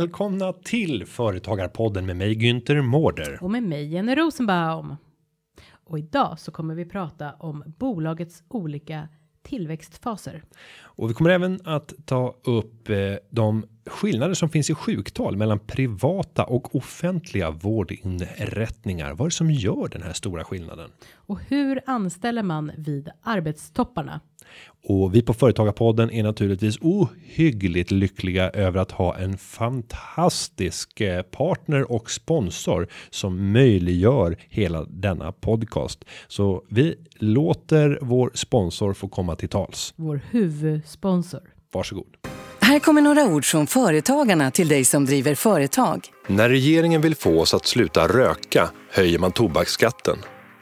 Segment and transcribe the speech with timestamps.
[0.00, 3.38] Välkomna till Företagarpodden med mig Günther Mårder.
[3.42, 4.96] Och med mig Jenny Rosenbaum.
[5.84, 9.08] Och idag så kommer vi prata om bolagets olika
[9.42, 10.42] tillväxtfaser.
[10.80, 12.96] Och vi kommer även att ta upp eh,
[13.30, 19.14] de skillnader som finns i sjuktal mellan privata och offentliga vårdinrättningar.
[19.14, 20.90] Vad är det som gör den här stora skillnaden?
[21.14, 24.20] Och hur anställer man vid arbetstopparna?
[24.82, 31.92] Och vi på Företagarpodden är naturligtvis ohyggligt lyckliga över att ha en fantastisk eh, partner
[31.92, 36.04] och sponsor som möjliggör hela denna podcast.
[36.28, 39.94] Så vi låter vår sponsor få komma till tals.
[39.96, 41.40] Vår huvudsponsor.
[41.72, 42.16] Varsågod.
[42.60, 46.06] Här kommer några ord från Företagarna till dig som driver företag.
[46.26, 50.16] När regeringen vill få oss att sluta röka höjer man tobaksskatten.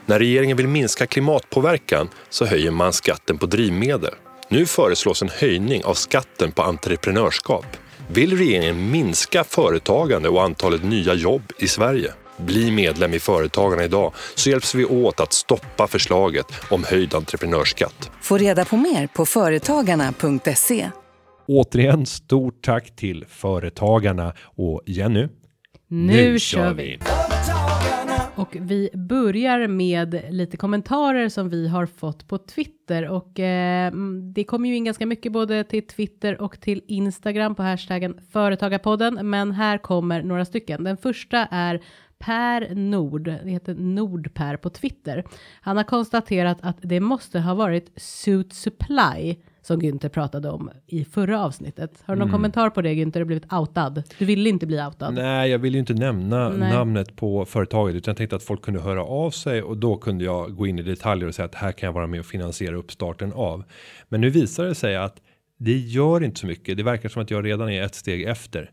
[0.08, 4.14] När regeringen vill minska klimatpåverkan så höjer man skatten på drivmedel.
[4.48, 7.66] Nu föreslås en höjning av skatten på entreprenörskap.
[8.10, 12.12] Vill regeringen minska företagande och antalet nya jobb i Sverige?
[12.36, 18.10] Bli medlem i Företagarna idag så hjälps vi åt att stoppa förslaget om höjd entreprenörsskatt.
[18.22, 20.90] Få reda på mer på företagarna.se.
[21.48, 25.28] Återigen stort tack till Företagarna och Jenny.
[25.88, 26.98] Nu, kör vi.
[28.38, 34.32] Och vi börjar med lite kommentarer som vi har fått på Twitter och eh, mm,
[34.32, 39.30] det kommer ju in ganska mycket både till Twitter och till Instagram på hashtaggen Företagarpodden.
[39.30, 40.84] Men här kommer några stycken.
[40.84, 41.80] Den första är
[42.18, 45.24] Per Nord, det heter Nordper på Twitter.
[45.60, 49.36] Han har konstaterat att det måste ha varit Suit Supply
[49.68, 52.02] som Günther pratade om i förra avsnittet.
[52.04, 53.12] Har du någon kommentar på det Günther?
[53.12, 54.02] Du har blivit outad.
[54.18, 55.14] Du ville inte bli outad.
[55.14, 56.72] Nej, jag vill ju inte nämna Nej.
[56.72, 60.24] namnet på företaget utan jag tänkte att folk kunde höra av sig och då kunde
[60.24, 62.76] jag gå in i detaljer och säga att här kan jag vara med och finansiera
[62.76, 63.64] uppstarten av.
[64.08, 65.16] Men nu visar det sig att
[65.58, 66.76] det gör inte så mycket.
[66.76, 68.70] Det verkar som att jag redan är ett steg efter.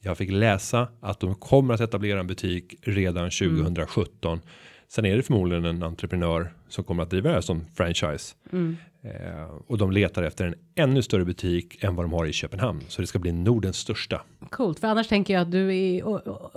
[0.00, 4.40] Jag fick läsa att de kommer att etablera en butik redan 2017.
[4.88, 8.34] Sen är det förmodligen en entreprenör som kommer att driva det här som franchise.
[8.52, 8.58] Eh,
[9.02, 12.80] Eh, och de letar efter en ännu större butik än vad de har i Köpenhamn.
[12.88, 14.22] Så det ska bli Nordens största.
[14.50, 16.02] Coolt, för annars tänker jag att du är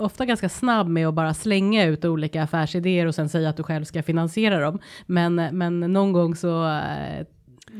[0.02, 3.62] ofta ganska snabb med att bara slänga ut olika affärsidéer och sen säga att du
[3.62, 4.78] själv ska finansiera dem.
[5.06, 7.26] Men, men någon gång så, eh,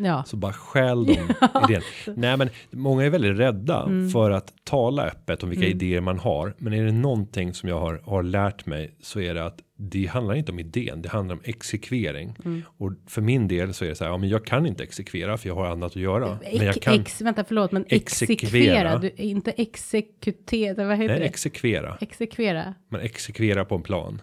[0.02, 0.24] ja.
[0.26, 1.12] Så bara stjäl de
[1.68, 1.82] idén.
[2.16, 6.54] Nej men många är väldigt rädda för att tala öppet om vilka idéer man har.
[6.58, 10.06] Men är det någonting som jag har, har lärt mig så är det att det
[10.06, 12.36] handlar inte om idén, det handlar om exekvering.
[12.78, 15.36] Och för min del så är det så här, ja men jag kan inte exekvera
[15.38, 16.38] för jag har annat att göra.
[16.52, 18.34] men jag Ex, kan, ex, vänta förlåt, men exekvera.
[18.34, 21.24] exekvera, du, inte exekutera, vad heter nej, det?
[21.26, 21.96] exekvera.
[22.00, 22.74] exekvera.
[22.90, 24.22] Man exekverar på en plan.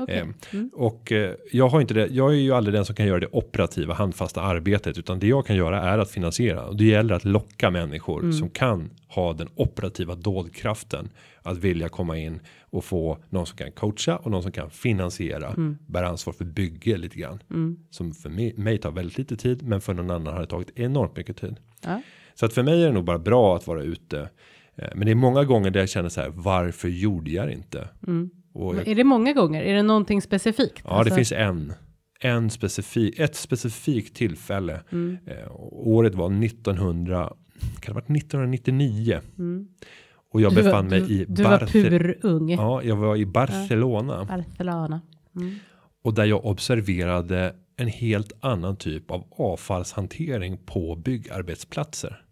[0.00, 0.18] Okej.
[0.52, 2.06] Eh, Och eh, jag har inte det.
[2.06, 5.46] Jag är ju aldrig den som kan göra det operativa handfasta arbetet, utan det jag
[5.46, 9.48] kan göra är att finansiera och det gäller att locka människor som kan ha den
[9.54, 11.08] operativa dådkraften
[11.42, 15.54] att vilja komma in och få någon som kan coacha och någon som kan finansiera,
[15.86, 17.42] bära ansvar för bygge lite grann
[17.90, 20.70] som för mig, mig tar väldigt lite tid, men för någon annan har det tagit
[20.78, 21.56] enormt mycket tid.
[21.84, 22.02] Ja.
[22.34, 24.28] Så att för mig är det nog bara bra att vara ute.
[24.76, 27.52] Eh, Men det är många gånger där jag känner så här, varför gjorde jag det
[27.52, 27.88] inte?
[28.00, 28.08] Och
[28.54, 29.62] jag Är det många gånger?
[29.62, 30.82] Är det någonting specifikt?
[30.84, 31.72] Ja, det finns en.
[32.20, 34.80] En specifik, ett specifikt tillfälle.
[34.92, 35.18] Mm.
[35.26, 39.20] Eh, året var 1900, kan det ha varit 1999?
[40.32, 40.64] Och jag Mm.
[40.64, 41.66] Du var- befann mig du, i Du var Barce-
[42.20, 42.50] purung.
[42.50, 45.00] Ja, jag var i Barcelona Barcelona.
[46.04, 52.22] och där jag observerade en helt annan typ av avfallshantering på byggarbetsplatser.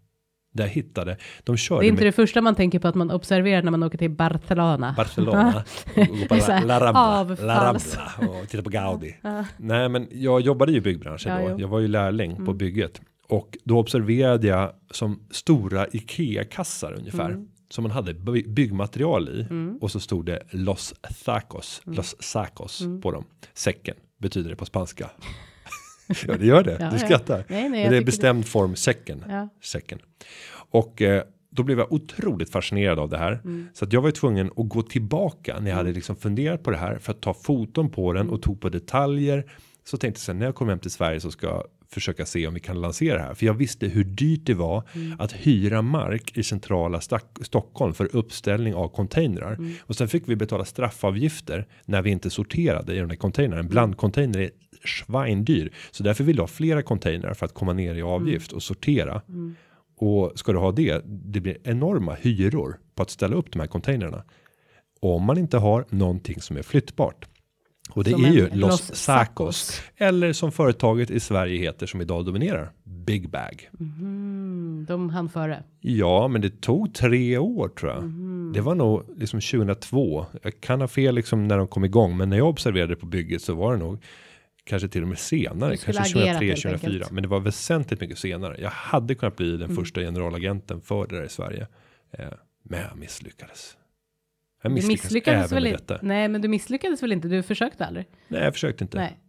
[0.59, 2.95] Där jag hittade, de körde Det är inte med det första man tänker på att
[2.95, 4.93] man observerar när man åker till Barcelona.
[4.97, 5.63] Barcelona.
[5.85, 5.93] och
[6.29, 9.15] Det La, Rambla, La Rambla och titta på Gaudi.
[9.57, 11.43] Nej, men jag jobbade ju i byggbranschen Ja, då.
[11.43, 11.47] jo.
[11.49, 11.59] Mm.
[11.61, 17.29] Jag var ju lärling på bygget och då observerade jag som stora Ikea kassar ungefär
[17.29, 17.47] Mm.
[17.69, 19.47] som man hade by- byggmaterial i
[19.81, 20.93] och så stod det Los
[21.23, 21.95] Sacos, Mm.
[21.97, 23.23] Los Sacos på dem.
[23.53, 25.09] Säcken betyder det på spanska.
[26.27, 26.77] ja, det gör det.
[26.79, 27.05] Ja, du ja.
[27.05, 27.43] skrattar.
[27.47, 29.23] Nej, nej, jag Men det är bestämd form säcken.
[29.29, 29.49] Ja.
[29.63, 29.99] säcken.
[30.71, 33.31] Och eh, då blev jag otroligt fascinerad av det här.
[33.31, 33.67] Mm.
[33.73, 36.77] Så att jag var tvungen att gå tillbaka när jag hade liksom funderat på det
[36.77, 39.51] här för att ta foton på den och tog på detaljer.
[39.83, 42.47] Så tänkte jag sen när jag kommer hem till Sverige så ska jag försöka se
[42.47, 43.33] om vi kan lansera det här.
[43.33, 44.83] För jag visste hur dyrt det var
[45.19, 47.01] att hyra mark i centrala
[47.41, 49.57] Stockholm för uppställning av containrar.
[49.81, 53.59] Och sen fick vi betala straffavgifter när vi inte sorterade i de där containrarna.
[53.59, 54.49] En blandcontainer är
[54.85, 55.71] svindyr.
[55.91, 59.21] Så därför vill du ha flera containrar för att komma ner i avgift och sortera.
[59.99, 63.67] Och ska du ha det, det blir enorma hyror på att ställa upp de här
[63.67, 64.23] containrarna.
[64.99, 67.27] Om man inte har någonting som är flyttbart.
[67.91, 69.81] Och det Som är ju Los, Sacos.
[69.97, 72.71] Eller som företaget i Sverige heter som idag dominerar.
[72.83, 73.69] Big Bag.
[73.79, 75.63] Mm, de hann före.
[75.79, 78.03] Ja, men det tog tre år tror jag.
[78.03, 78.51] Mhm.
[78.53, 80.25] Det var nog liksom 2002.
[80.41, 83.41] Jag kan ha fel liksom när de kom igång, men när jag observerade på bygget
[83.41, 84.03] så var det nog
[84.63, 87.11] kanske till och med senare, kanske agerat 2003, helt 2004, enkelt.
[87.11, 88.55] men det var väsentligt mycket senare.
[88.61, 89.59] Jag hade kunnat bli Mm.
[89.67, 91.67] den första generalagenten för det där i Sverige,
[92.11, 92.27] eh,
[92.63, 93.77] men jag misslyckades.
[94.63, 95.99] Jag Du misslyckades, misslyckades även väl med detta.
[96.01, 97.27] Nej, men du misslyckades väl inte?
[97.27, 98.05] Du försökte aldrig?
[98.27, 98.97] Nej, jag försökte inte.
[98.97, 99.19] Nej,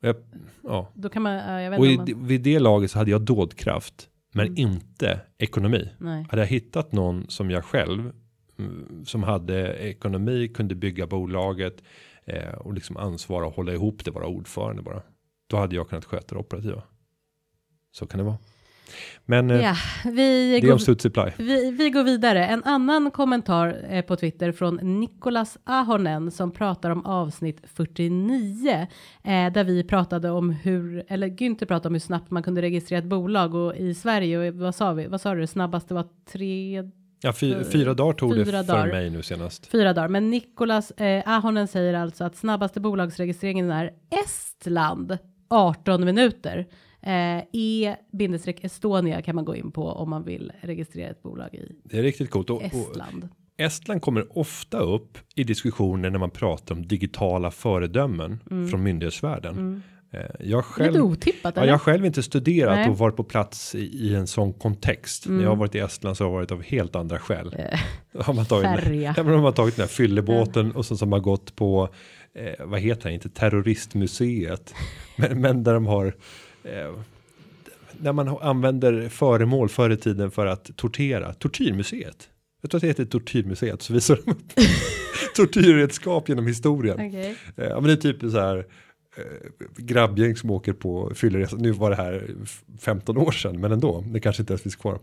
[0.00, 0.16] Jag,
[0.64, 0.92] ja.
[0.94, 3.20] då kan man, ja, jag vet Och i, man, vid det laget så hade jag
[3.22, 4.58] dådkraft, men Mm.
[4.58, 5.88] inte ekonomi.
[5.98, 6.26] nej.
[6.30, 8.12] Hade jag hittat någon som jag själv
[8.58, 11.82] mm, som hade ekonomi, kunde bygga bolaget
[12.28, 15.02] eh, och liksom ansvara och hålla ihop det, vara ordförande bara.
[15.46, 16.82] Då hade jag kunnat sköta det operativa.
[17.92, 18.38] Så kan det vara.
[19.24, 21.30] Men eh, Ja, vi det går, om Suit Supply.
[21.38, 22.46] vi, vi går vidare.
[22.46, 28.86] En annan kommentar eh, på Twitter från Nicolas Ahonen som pratar om avsnitt 49
[29.24, 32.98] eh, där vi pratade om hur, eller Günther pratade om hur snabbt man kunde registrera
[32.98, 36.08] ett bolag och i Sverige och vad sa vi, vad sa du, snabbast det var
[36.32, 36.82] tre
[37.20, 38.86] Ja, fy, fyra dagar tog Fyra det för dagar.
[38.86, 39.66] mig nu senast.
[39.66, 43.90] Fyra dagar, men Nicolas eh, Ahonen säger alltså att snabbaste bolagsregistreringen är
[44.24, 45.18] Estland
[45.50, 46.66] 18 minuter.
[47.02, 51.98] Eh, E-Estonia kan man gå in på om man vill registrera ett bolag i Det
[51.98, 52.50] är riktigt coolt.
[52.50, 53.28] Och, och Estland.
[53.56, 58.40] Estland kommer ofta upp i diskussioner när man pratar om digitala föredömen
[58.70, 59.74] från myndighetsvärlden.
[59.74, 59.97] Eh,
[60.40, 60.92] Jag själv, Mm.
[60.92, 62.82] Lite otippat Ja, jag själv inte studerat Nej.
[62.82, 62.92] Mm.
[62.92, 65.28] och varit på plats i, i en sån kontext.
[65.28, 67.56] När jag har varit i Estland så har jag varit av helt andra skäl.
[68.12, 69.14] Då har man tagit, färja.
[69.16, 71.88] ja, men har tagit den här fyllebåten och så som har gått på,
[72.34, 74.74] eh, vad heter det, inte terroristmuseet,
[75.16, 76.06] men, men där de har,
[76.64, 76.94] eh,
[78.00, 82.28] när man använder föremål förr i tiden för att tortera, tortyrmuseet.
[82.62, 84.42] Jag tror att det heter tortyrmuseet, så visar de upp
[85.36, 86.94] tortyrredskap genom historien.
[87.06, 87.36] Okej.
[87.56, 88.64] Eh, Ja men det är typ så här eh,
[89.76, 91.56] grabbgäng som åker på fylleresa.
[91.56, 94.04] Nu var det här f- 15 år sedan men ändå.
[94.06, 94.98] Det kanske inte ens finns kvar.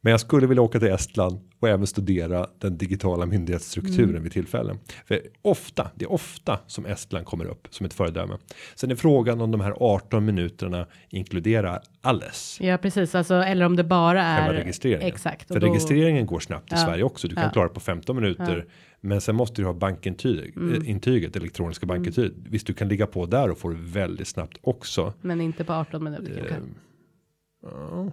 [0.00, 4.22] Men jag skulle vilja åka till Estland och även studera den digitala myndighetsstrukturen Mm.
[4.22, 4.78] vid tillfällen.
[5.06, 8.36] För ofta, det är ofta som Estland kommer upp som ett föredöme.
[8.74, 12.58] Sen är frågan om de här 18 minuterna inkluderar alles.
[12.60, 13.14] Ja, precis.
[13.14, 15.08] Alltså, eller om det bara är Själva registreringen.
[15.08, 15.48] Exakt.
[15.48, 16.84] För då- registreringen går snabbt i Ja.
[16.84, 17.28] Sverige också.
[17.28, 17.50] Du kan Ja.
[17.50, 18.66] klara på 15 minuter.
[19.04, 20.82] Men sen måste du ha bankintyg, Mm.
[20.82, 22.32] eh, intyget, elektroniska bankintyg.
[22.36, 25.12] Visst, du kan ligga på där och få det väldigt snabbt också.
[25.20, 26.54] Men inte på 18 minuter kanske.
[26.54, 28.10] Eh, ja.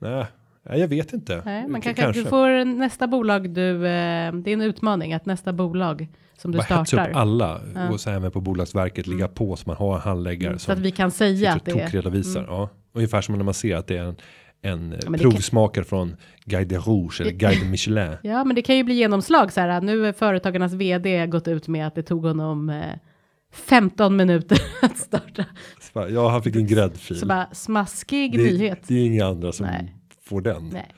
[0.00, 0.26] Nej,
[0.68, 1.42] nej, jag vet inte.
[1.44, 5.26] Nej, man K- kanske, du får nästa bolag du, eh, det är en utmaning att
[5.26, 6.08] nästa bolag
[6.38, 7.10] som du Bara startar.
[7.10, 7.80] upp alla Ja.
[7.80, 7.92] Mm.
[7.92, 10.90] och så även på Bolagsverket ligga på så man har en handläggare så att vi
[10.90, 11.74] kan säga att det är.
[11.74, 11.86] Mm.
[11.86, 12.44] tokredovisar.
[12.48, 14.16] Ja, ungefär som när man ser att det är en,
[14.62, 18.16] en men det provsmakare från Guide de Rouge eller Guide de Michelin.
[18.22, 19.80] Ja, men det kan ju bli genomslag så här.
[19.80, 22.84] Nu är företagarnas vd gått ut med att det tog honom eh,
[23.52, 25.44] 15 minuter att starta.
[25.92, 27.16] Bara, Ja, han fick en gräddfil.
[27.20, 28.82] Så bara smaskig det, nyhet.
[28.88, 29.94] det är inga andra som Nej.
[30.24, 30.68] får den.
[30.72, 30.92] Nej.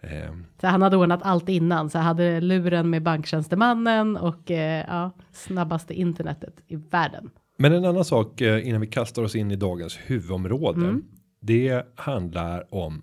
[0.00, 0.30] Eh,
[0.60, 5.94] Så han hade ordnat allt innan, så hade luren med banktjänstemannen och eh, ja, snabbaste
[5.94, 7.30] internetet i världen.
[7.58, 10.80] Men en annan sak eh, innan vi kastar oss in i dagens huvudområde.
[10.80, 11.02] Mm.
[11.46, 13.02] Det handlar om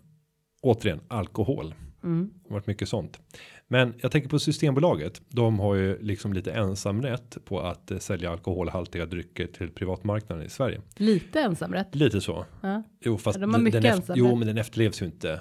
[0.62, 1.76] återigen alkohol.
[2.04, 2.30] Mm.
[2.44, 3.20] Det har varit mycket sånt.
[3.68, 5.22] Men jag tänker på Systembolaget.
[5.30, 10.50] De har ju liksom lite ensamrätt på att eh, sälja alkoholhaltiga drycker till privatmarknaden i
[10.50, 10.82] Sverige.
[10.96, 11.96] Lite ensamrätt.
[11.96, 12.46] Lite så.
[12.62, 12.84] Ja.
[13.02, 14.18] Jo, fast Ja, de har den- mycket den eft- ensamrätt.
[14.20, 15.40] Jo, men den efterlevs ju inte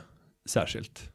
[0.48, 1.12] särskilt.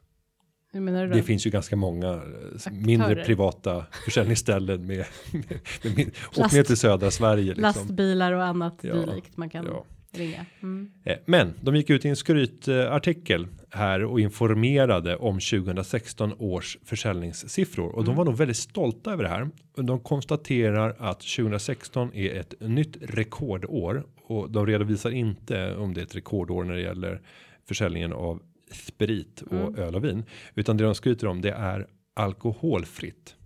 [0.72, 1.14] Hur menar du då?
[1.16, 3.24] Det finns ju ganska många eh, mindre Aktörer.
[3.24, 5.44] privata försäljningsställen med, med,
[5.84, 7.44] med, med och Last- ner till södra Sverige.
[7.44, 7.62] Liksom.
[7.62, 9.84] Lastbilar och annat Ja, dylikt man kan Ja.
[10.16, 10.46] Ringa.
[10.62, 10.90] Mm.
[11.04, 17.88] Eh, Men de gick ut i en skrytartikel här och informerade om 2016 års försäljningssiffror
[17.96, 19.50] och de var nog väldigt stolta över det här.
[19.74, 26.04] De konstaterar att 2016 är ett nytt rekordår och de redovisar inte om det är
[26.04, 27.20] ett rekordår när det gäller
[27.68, 28.42] försäljningen av
[28.72, 33.36] sprit och öl och vin, utan det de skryter om det är alkoholfritt.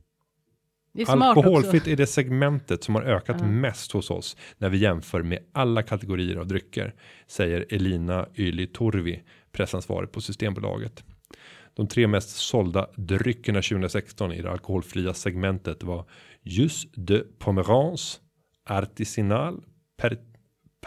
[1.06, 1.90] Alkoholfritt också.
[1.90, 3.47] är det segmentet som har ökat Ja.
[3.47, 6.94] mest hos oss när vi jämför med alla kategorier av drycker,
[7.26, 11.04] säger Elina Yli Torvi, pressansvarig på Systembolaget.
[11.75, 16.04] De tre mest sålda dryckerna 2016 i det alkoholfria segmentet var
[16.42, 18.18] Jus de Pomerance,
[18.68, 19.62] Artisanal,
[20.02, 20.18] per,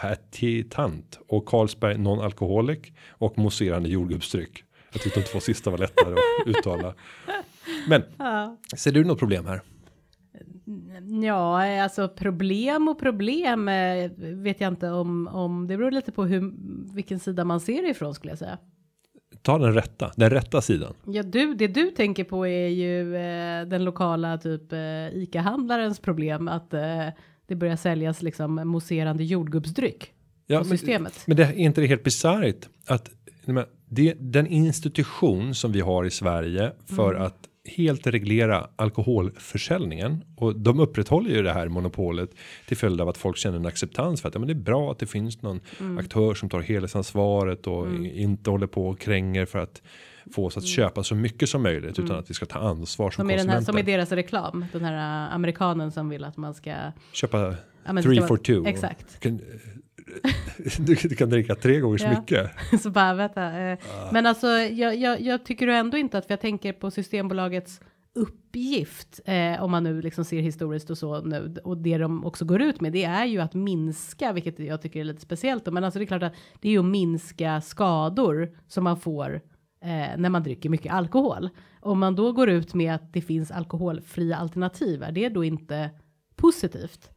[0.00, 4.64] Petitant och Carlsberg Non-Alcoholic och mousserande jordgubbsdryck.
[4.92, 6.94] Jag tyckte de två sista var lättare att uttala.
[7.88, 8.56] Men Ja.
[8.76, 9.60] ser du något problem här?
[11.24, 16.24] Ja, alltså problem och problem eh, vet jag inte om, om det beror lite på
[16.24, 16.52] hur,
[16.94, 18.58] vilken sida man ser det ifrån skulle jag säga.
[19.42, 20.94] ta den rätta, den rätta sidan.
[21.06, 24.78] Ja, du, det du tänker på är ju eh, den lokala typ eh,
[25.12, 27.06] ICA-handlarens problem att eh,
[27.46, 30.10] det börjar säljas liksom mousserande jordgubbsdryck
[30.46, 31.22] Ja, på men- systemet.
[31.26, 33.10] Men det är inte det helt bisarrt att
[33.88, 37.26] det, den institution som vi har i Sverige för Mm.
[37.26, 42.30] att helt reglera alkoholförsäljningen och de upprätthåller ju det här monopolet
[42.68, 44.90] till följd av att folk känner en acceptans för att ja, men det är bra
[44.92, 45.98] att det finns någon Mm.
[45.98, 49.82] aktör som tar helhetsansvaret och inte håller på och kränger för att
[50.34, 53.30] få oss att köpa så mycket som möjligt utan att vi ska ta ansvar som,
[53.30, 53.38] Mm.
[53.40, 53.72] Som här, konsumenter.
[53.72, 56.74] som är deras reklam, den här eh, amerikanen som vill att man ska.
[57.12, 57.54] Köpa
[57.86, 58.66] Ja, three for two.
[58.66, 59.20] Exakt.
[59.20, 59.40] Kan,
[60.78, 62.10] du, du kan dricka tre gånger så Ja.
[62.20, 62.50] mycket.
[62.82, 63.58] så bara vänta.
[63.58, 63.78] Eh,
[64.12, 67.80] Men alltså jag, jag, jag tycker ändå inte att, för jag tänker på Systembolagets
[68.14, 72.44] uppgift, eh, om man nu liksom ser historiskt och så nu, och det de också
[72.44, 75.70] går ut med, det är ju att minska, vilket jag tycker är lite speciellt, då,
[75.70, 79.34] men alltså det är klart att det är ju att minska skador som man får
[79.84, 81.48] eh, när man dricker mycket alkohol.
[81.80, 85.90] Om man då går ut med att det finns alkoholfria alternativ, är det då inte
[86.36, 87.10] positivt?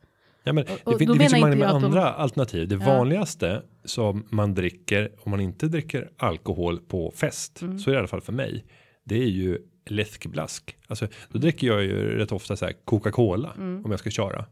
[0.48, 2.68] Ja, men och det, fin- då det finns ju många att de- andra alternativ.
[2.68, 7.80] Det vanligaste som man dricker om man inte dricker alkohol på fest, Mm.
[7.80, 8.66] så är det i alla fall för mig.
[9.04, 9.58] Det är ju
[9.90, 10.78] läskblask.
[10.88, 13.86] Alltså, då dricker jag ju rätt ofta så här Coca-Cola Mm.
[13.86, 14.46] om jag ska köra.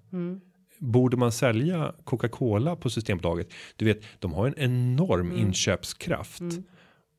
[0.79, 3.47] Borde man sälja Coca-Cola på Systembolaget?
[3.75, 5.37] Du vet, de har en enorm Mm.
[5.47, 6.41] inköpskraft.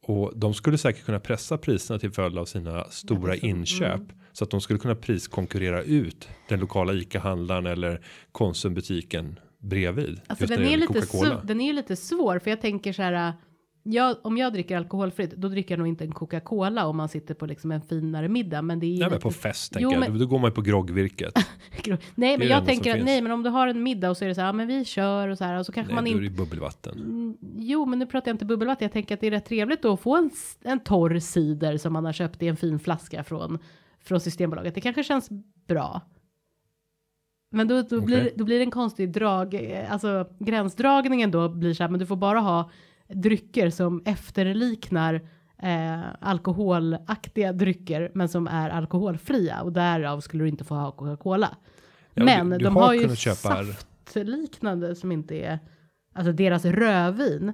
[0.03, 4.01] Och de skulle säkert kunna pressa priserna till följd av sina stora inköp.
[4.37, 8.01] Så att de skulle kunna priskonkurrera ut den lokala ICA-handlaren eller
[8.33, 10.21] Konsumbutiken bredvid.
[10.27, 13.33] Alltså den är, lite den är ju lite svår för jag tänker så här.
[13.83, 17.35] Jag, om jag dricker alkoholfritt, då dricker jag nog inte en Coca-Cola om man sitter
[17.35, 18.63] på liksom en finare middag.
[18.63, 20.11] Men det är Nej men på fest Jo, tänker jag.
[20.11, 21.35] men- Då går man ju på groggvirket.
[22.15, 23.07] nej, men är jag tänker att finns.
[23.07, 24.67] nej, men om du har en middag och så är det så här, ja, men
[24.67, 26.21] vi kör och så här och så kanske Nej, man då är inte.
[26.21, 26.99] det ju bubbelvatten.
[26.99, 28.85] Mm, Jo, men nu pratar jag inte bubbelvatten.
[28.85, 30.31] Jag tänker att det är rätt trevligt då att få en,
[30.65, 33.59] en torr cider som man har köpt i en fin flaska från,
[34.07, 34.75] från Systembolaget.
[34.75, 35.29] Det kanske känns
[35.69, 36.01] bra.
[37.51, 38.33] Men då, då, blir, Okej.
[38.37, 42.07] då blir det en konstig drag, eh, alltså gränsdragningen då blir så här, men du
[42.07, 42.71] får bara ha
[43.09, 45.15] drycker som efterliknar
[45.63, 51.57] eh, alkoholaktiga drycker, men som är alkoholfria och därav skulle du inte få ha Coca-Cola.
[52.15, 53.65] Ja, men du- du de har har ju köpa-
[54.05, 55.59] saftliknande som inte är,
[56.15, 57.53] alltså deras rödvin.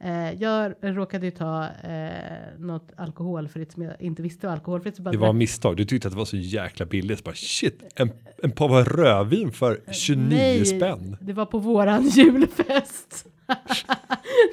[0.00, 4.96] Eh, jag råkade ju ta eh, något alkoholfritt som jag inte visste var alkoholfritt.
[4.96, 5.76] Så bara Det var misstag.
[5.76, 7.24] Du tyckte att det var så jäkla billigt.
[7.24, 8.10] Bara shit, en,
[8.42, 11.16] en pava rödvin för 29 Nej, spänn.
[11.20, 13.26] Det var på våran julfest.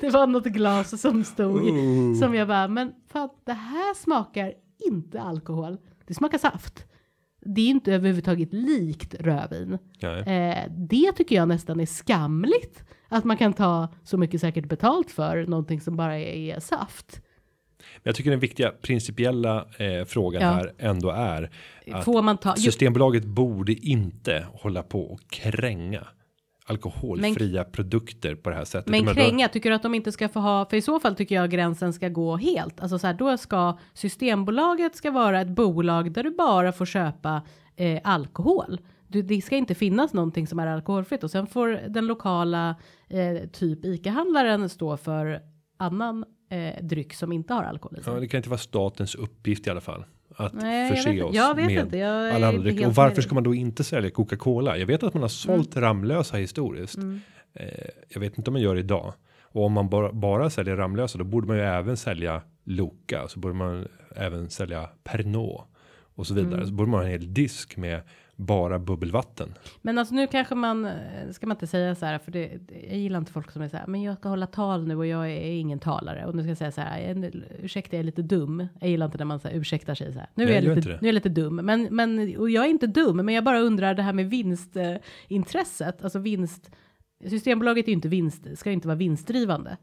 [0.01, 2.15] det var något glas som stod Ooh.
[2.19, 4.53] som jag bara, men fan det här smakar
[4.89, 5.77] inte alkohol.
[6.07, 6.85] Det smakar saft.
[7.45, 9.77] Det är inte överhuvudtaget likt rödvin.
[10.03, 12.83] Eh, det tycker jag nästan är skamligt.
[13.11, 17.21] Att man kan ta så mycket säkert betalt för någonting som bara är, är saft.
[17.77, 20.49] Men jag tycker den viktiga principiella eh, frågan Ja.
[20.49, 21.49] här ändå är
[21.91, 22.55] att Får man ta...
[22.55, 26.07] Systembolaget borde inte hålla på och kränga
[26.65, 28.89] alkoholfria produkter på det här sättet.
[28.89, 31.35] Men kränga, tycker du att de inte ska få ha, för i så fall tycker
[31.35, 32.81] jag gränsen ska gå helt.
[32.81, 37.41] Alltså så här, då ska Systembolaget ska vara ett bolag där du bara får köpa
[37.75, 38.79] eh, alkohol.
[39.11, 42.75] Det ska inte finnas någonting som är alkoholfritt och sen får den lokala
[43.09, 45.39] eh, typ ICA-handlaren stå för
[45.77, 48.13] annan eh, dryck som inte har alkohol i sig.
[48.13, 50.05] Ja, det kan inte vara statens uppgift i alla fall.
[50.35, 52.87] Att Nej, jag förse vet- oss jag vet med inte, jag alla andra drycker.
[52.87, 54.77] Och varför ska man då inte sälja Coca-Cola?
[54.77, 55.87] Jag vet att man har sålt Mm.
[55.87, 56.97] Ramlösa historiskt.
[57.53, 57.67] Eh,
[58.09, 59.13] jag vet inte om man gör idag.
[59.41, 63.27] Och om man bara, bara säljer Ramlösa då borde man ju även sälja Loka.
[63.27, 65.61] Så borde man även sälja Pernod.
[66.15, 66.53] Och så vidare.
[66.53, 66.67] Mm.
[66.67, 68.01] Så borde man ha en hel disk med
[68.41, 69.53] bara bubbelvatten.
[69.81, 70.91] Men alltså nu kanske man, eh,
[71.31, 73.77] ska man inte säga så här, för det, jag gillar inte folk som är så
[73.77, 76.25] här, men jag ska hålla tal nu och jag är ingen talare.
[76.25, 78.67] Och nu ska jag säga så här, en, ursäkta jag är lite dum.
[78.81, 80.29] Jag gillar inte när man så här, ursäktar sig så här.
[80.35, 82.69] Nu är jag gör lite, nu är jag lite dum, men, men, och jag är
[82.69, 86.71] inte dum, men jag bara undrar det här med vinstintresset, alltså vinst,
[87.29, 89.77] Systembolaget är ju inte vinst, ska inte vara vinstdrivande.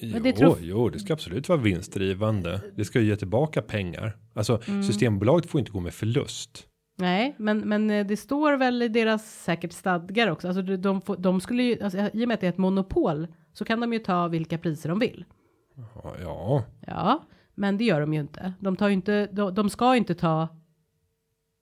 [0.00, 2.60] Jo, Men det tror- jo, det ska absolut vara vinstdrivande.
[2.76, 4.16] Det ska ju ge tillbaka pengar.
[4.34, 4.82] Alltså Mm.
[4.82, 6.64] Systembolaget får inte gå med förlust.
[7.00, 10.48] Nej, men, men eh, det står väl i deras säkert stadgar också.
[10.48, 12.58] Alltså de, de, får, de skulle ju, alltså, i och med att det är ett
[12.58, 15.24] monopol så kan de ju ta vilka priser de vill.
[16.02, 17.24] Ja, Ja, Ja,
[17.54, 18.52] men det gör de ju inte.
[18.60, 20.48] De tar ju inte, de, de ska ju inte ta.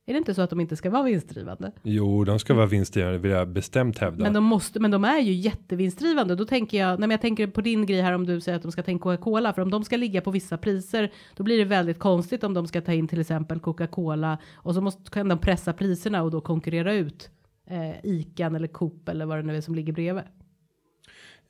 [0.09, 1.73] Är det inte så att de inte ska vara vinstdrivande?
[1.83, 4.23] jo, de ska vara vinstdrivande vill jag bestämt hävda.
[4.23, 6.35] Men de måste, men de är ju jättevinstdrivande.
[6.35, 8.63] Då tänker jag, nej men jag tänker på din grej här om du säger att
[8.63, 11.59] de ska ta in Coca-Cola, för om de ska ligga på vissa priser, då blir
[11.59, 15.29] det väldigt konstigt om de ska ta in till exempel Coca-Cola och så måste, kan
[15.29, 17.31] de pressa priserna och då konkurrera ut
[17.71, 20.25] eh, Ican eller Coop eller vad det nu är som ligger bredvid.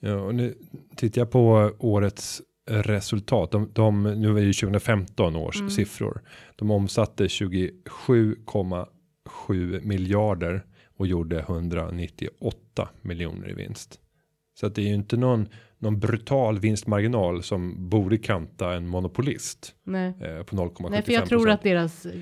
[0.01, 0.55] Ja, och nu
[0.97, 3.51] tittar jag på årets resultat.
[3.51, 5.71] De, de nu är ju 2015 års Mm.
[5.71, 6.23] siffror.
[6.57, 10.65] De omsatte 27,7 miljarder
[10.97, 14.01] och gjorde 198 miljoner i vinst.
[14.61, 19.75] Så att det är ju inte någon någon brutal vinstmarginal som borde kanta en monopolist
[19.85, 20.09] Nej.
[20.21, 22.07] eh, på 0,75 Nej, för jag tror att deras.
[22.07, 22.13] eh,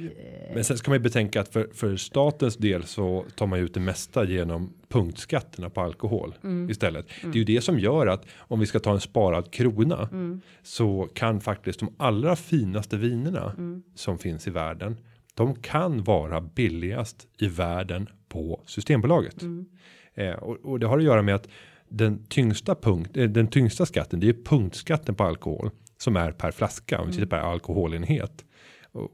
[0.55, 3.65] Men sen ska man ju betänka att för, för statens del så tar man ju
[3.65, 6.71] ut det mesta genom punktskatterna på alkohol Mm.
[6.71, 7.07] istället.
[7.23, 10.41] Det är ju det som gör att om vi ska ta en sparad krona Mm.
[10.63, 13.83] så kan faktiskt de allra finaste vinerna Mm.
[13.95, 14.97] som finns i världen.
[15.35, 19.43] De kan vara billigast i världen på Systembolaget.
[19.43, 19.67] Mm.
[20.15, 21.49] Eh, och, och det har att göra med att
[21.97, 26.51] den tyngsta punkt, eh, den tyngsta skatten, det är punktskatten på alkohol som är per
[26.51, 28.45] flaska om vi tittar per alkoholenhet.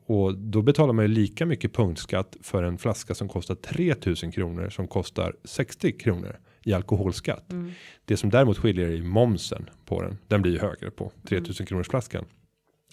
[0.06, 4.68] Och, då betalar man ju lika mycket punktskatt för en flaska som kostar 3000 kronor
[4.68, 7.52] som kostar 60 kronor i alkoholskatt.
[7.52, 7.72] Mm.
[8.04, 10.18] Det som däremot skiljer är ju momsen på den.
[10.28, 12.25] Den blir ju högre på 3000 kronors flaskan.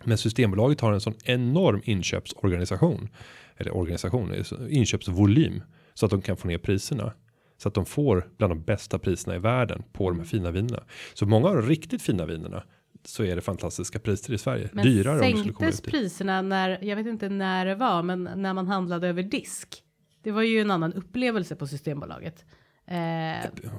[0.04, 3.10] Men Systembolaget har en sån enorm inköpsorganisation
[3.58, 4.34] eller organisation,
[4.70, 5.64] inköpsvolym
[5.94, 7.14] så att de kan få ner priserna
[7.58, 10.84] så att de får bland de bästa priserna i världen på de här fina vinerna.
[11.14, 12.64] Så många av de riktigt fina vinerna
[13.06, 14.70] så är det fantastiska priser i Sverige.
[14.74, 19.08] Men Dyrare sänktes priserna när, jag vet inte när det var, men när man handlade
[19.08, 19.84] över disk.
[20.24, 22.46] Det var ju en annan upplevelse på Systembolaget.
[22.88, 22.98] Eh,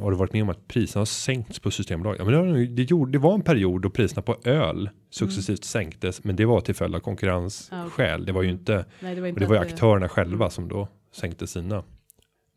[0.01, 2.19] Har du varit med om att priserna har sänkts på Systembolaget?
[2.19, 6.25] Ja, men det, det, gjorde, det var en period då priserna på öl successivt sänktes,
[6.25, 8.27] men det var till följd av konkurrensskäl.
[8.27, 10.69] Det var ju inte, nej, det var och inte det var ju aktörerna själva som
[10.69, 11.85] då sänkte sina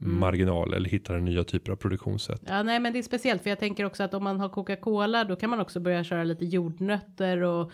[0.01, 2.41] marginaler eller hittade nya typer av produktionssätt.
[2.45, 5.23] Ja, nej, men det är speciellt för jag tänker också att om man har Coca-Cola,
[5.23, 7.71] då kan man också börja köra lite jordnötter och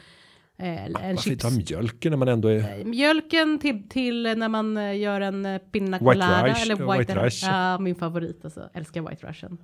[0.58, 1.28] eh, en Varför chips.
[1.28, 5.46] inte ha mjölken när man ändå är Mjölken till, till när man eh, gör en
[5.46, 7.46] eh, White colada rice, eller white, white rice.
[7.48, 8.70] Ja, min favorit alltså.
[8.74, 9.58] Älskar white russian.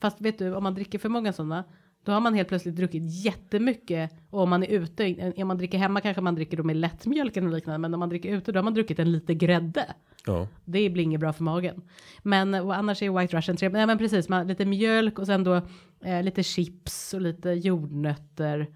[0.00, 1.64] Fast vet du, om man dricker för många sådana,
[2.04, 4.10] då har man helt plötsligt druckit jättemycket.
[4.30, 7.36] Och om man är ute, om man dricker hemma kanske man dricker då med lättmjölk
[7.36, 9.86] eller liknande, men om man dricker ute då har man druckit en lite grädde.
[10.26, 11.82] ja, Det blir inget bra för magen.
[12.22, 13.76] Men och annars är white russian trevligt.
[13.76, 15.62] Nej men precis, man, lite mjölk och sen då
[16.04, 18.66] eh, lite chips och lite jordnötter.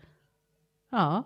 [0.91, 1.23] Ja,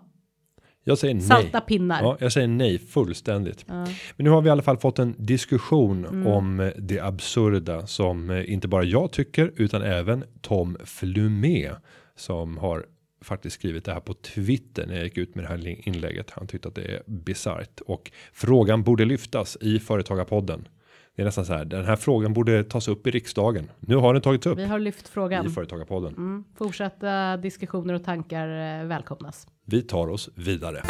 [0.83, 1.23] jag säger nej.
[1.23, 2.01] salta pinnar.
[2.03, 3.65] Ja, jag säger nej fullständigt.
[3.67, 3.73] Ja.
[4.15, 6.27] Men nu har vi i alla fall fått en diskussion Mm.
[6.27, 11.71] om eh, det absurda som eh, inte bara jag tycker utan även Tom Flumé
[12.15, 12.85] som har
[13.21, 16.31] faktiskt skrivit det här på Twitter när jag gick ut med det här inlägget.
[16.31, 20.67] Han tyckte att det är bisarrt och frågan borde lyftas i företagarpodden.
[21.19, 21.65] Det är nästan så här.
[21.65, 23.69] Den här frågan borde tas upp i riksdagen.
[23.79, 25.45] Nu har den tagits upp Vi har lyft frågan.
[25.45, 26.13] i företagarpodden.
[26.13, 26.43] Mm.
[26.57, 29.47] Fortsatta diskussioner och tankar eh, välkomnas.
[29.65, 30.83] Vi tar oss vidare.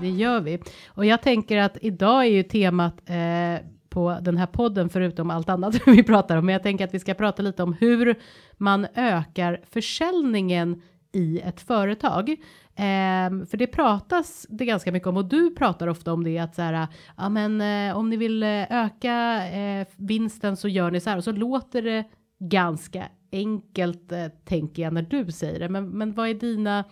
[0.00, 0.58] Det gör vi.
[0.88, 5.48] Och jag tänker att idag är ju temat eh, på den här podden, förutom allt
[5.48, 8.14] annat vi pratar om, men jag tänker att vi ska prata lite om hur
[8.56, 10.82] man ökar försäljningen
[11.12, 12.36] i ett företag.
[12.80, 16.54] Um, för det pratas det ganska mycket om och du pratar ofta om det att
[16.54, 21.00] så här, ja men eh, om ni vill eh, öka eh, vinsten så gör ni
[21.00, 22.04] så här och så låter det
[22.38, 25.68] ganska enkelt eh, tänker jag när du säger det.
[25.68, 26.84] Men, men vad är dina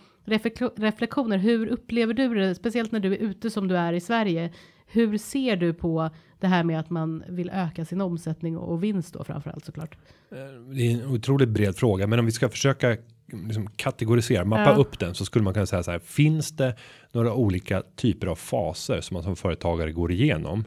[0.75, 1.37] reflektioner?
[1.37, 2.55] Hur upplever du det?
[2.55, 4.53] Speciellt när du är ute som du är i Sverige.
[4.87, 8.83] Hur ser du på det här med att man vill öka sin omsättning och och
[8.83, 9.97] vinst då framförallt såklart?
[10.31, 10.37] Eh,
[10.75, 12.97] det är en otroligt bred fråga, men om vi ska försöka
[13.33, 14.75] liksom kategorisera, mappa Ja.
[14.75, 15.99] upp den så skulle man kunna säga så här.
[15.99, 16.75] Finns det
[17.11, 20.63] några olika typer av faser som man som företagare går igenom?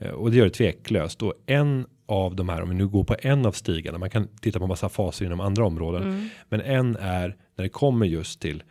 [0.00, 1.22] Eh, Och det gör det tveklöst.
[1.22, 4.28] Och en av de här, om vi nu går på en av stigarna, man kan
[4.40, 8.62] titta på massa faser inom andra områden, men en är när det kommer just till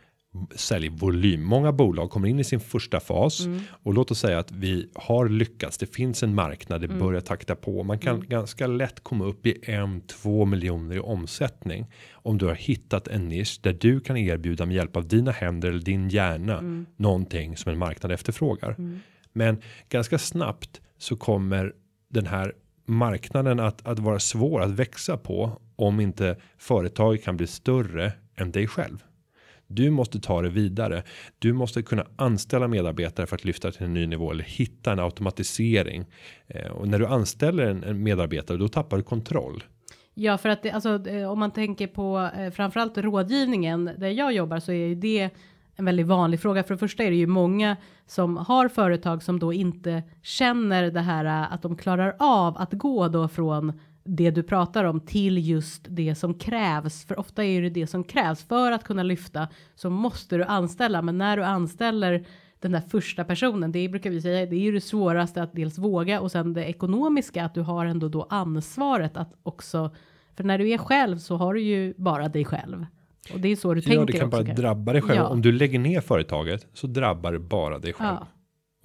[0.54, 1.44] säljvolym.
[1.44, 5.28] Många bolag kommer in i sin första fas och låt oss säga att vi har
[5.28, 5.78] lyckats.
[5.78, 7.82] Det finns en marknad, det börjar takta på.
[7.82, 12.54] Man kan ganska lätt komma upp i en, två miljoner i omsättning om du har
[12.54, 16.86] hittat en nisch där du kan erbjuda med hjälp av dina händer eller din hjärna
[16.96, 18.76] någonting som en marknad efterfrågar.
[19.32, 21.72] Men ganska snabbt så kommer
[22.08, 22.52] den här
[22.86, 28.52] marknaden att, att vara svår att växa på om inte företaget kan bli större än
[28.52, 29.04] dig själv.
[29.66, 31.02] Du måste ta det vidare.
[31.38, 34.98] Du måste kunna anställa medarbetare för att lyfta till en ny nivå eller hitta en
[34.98, 36.04] automatisering.
[36.46, 39.64] Eh, och när du anställer en, medarbetare då tappar du kontroll.
[40.14, 44.32] Ja, för att det, alltså, eh, om man tänker på eh, framförallt rådgivningen där jag
[44.32, 45.30] jobbar så är ju det
[45.76, 46.62] en väldigt vanlig fråga.
[46.62, 47.76] För det första är det ju många
[48.06, 52.72] som har företag som då inte känner det här eh, att de klarar av att
[52.72, 57.04] gå då från det du pratar om till just det som krävs.
[57.04, 61.02] För ofta är det det som krävs för att kunna lyfta så måste du anställa.
[61.02, 62.24] Men när du anställer
[62.60, 65.78] den där första personen, det brukar vi säga, det är ju det svåraste att dels
[65.78, 69.90] våga och sen det ekonomiska att du har ändå då ansvaret att också,
[70.36, 72.86] för när du är själv så har du ju bara dig själv.
[73.32, 74.36] Och det är så du Ja, tänker det kan också.
[74.38, 74.62] bara kanske.
[74.62, 75.16] drabba dig själv.
[75.20, 75.26] Ja.
[75.26, 78.16] Om du lägger ner företaget så drabbar det bara dig själv.
[78.20, 78.26] Ja,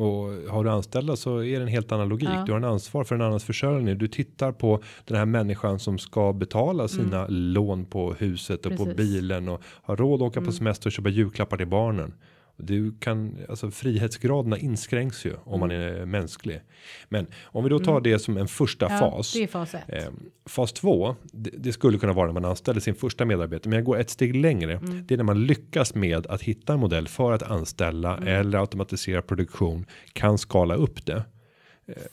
[0.02, 2.30] Och har du anställda så är det en helt annan logik.
[2.30, 2.44] Ja.
[2.46, 3.98] Du har en ansvar för en annans försörjning.
[3.98, 8.84] Du tittar på den här människan som ska betala sina lån på huset och på
[8.84, 8.96] Mm.
[8.96, 9.12] Precis.
[9.12, 9.22] Mm.
[9.22, 12.14] bilen och har råd att åka på semester och köpa julklappar till barnen.
[12.64, 16.62] Du kan, alltså frihetsgraderna inskränks ju om man är mänsklig.
[17.10, 19.00] Men om vi då tar det som en första Mm.
[19.02, 19.34] ja fas.
[19.34, 19.82] det är fas ett.
[19.88, 20.10] Eh,
[20.46, 23.86] fas 2, det, det skulle kunna vara när man anställer sin första medarbetare, men jag
[23.86, 24.74] går ett steg längre.
[24.74, 25.06] Mm.
[25.08, 28.28] Det är när man lyckas med att hitta en modell för att anställa Mm.
[28.28, 31.24] eller automatisera produktion, kan skala upp det.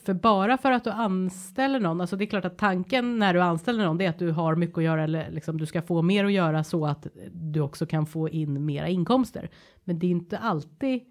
[0.05, 3.41] För bara för att du anställer någon, alltså det är klart att tanken när du
[3.41, 6.01] anställer någon det är att du har mycket att göra eller liksom du ska få
[6.01, 9.49] mer att göra så att du också kan få in mera inkomster.
[9.83, 11.01] Men det är inte alltid.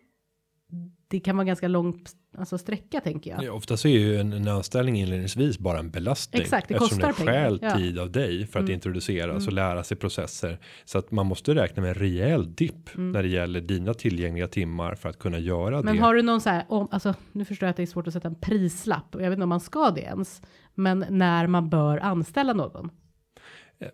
[1.09, 3.45] Det kan vara ganska långt alltså sträcka tänker jag.
[3.45, 6.43] Ja, ofta så är ju en, en anställning inledningsvis bara en belastning.
[6.43, 7.33] Exakt, det eftersom kostar det pengar.
[7.33, 7.69] stjäl Ja.
[7.69, 7.79] Mm.
[7.79, 10.59] tid av dig för att introduceras och lära sig processer.
[10.85, 14.95] Så att man måste räkna med en rejäl dipp när det gäller dina tillgängliga timmar
[14.95, 15.85] för att kunna göra Mm.
[15.85, 16.03] Men det.
[16.03, 18.12] har du någon så här, om, alltså nu förstår jag att det är svårt att
[18.12, 20.43] sätta en prislapp och jag vet inte om man ska det ens.
[20.75, 22.91] Men när man bör anställa någon.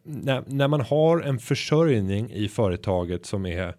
[0.02, 3.74] när, när man har en försörjning i företaget som är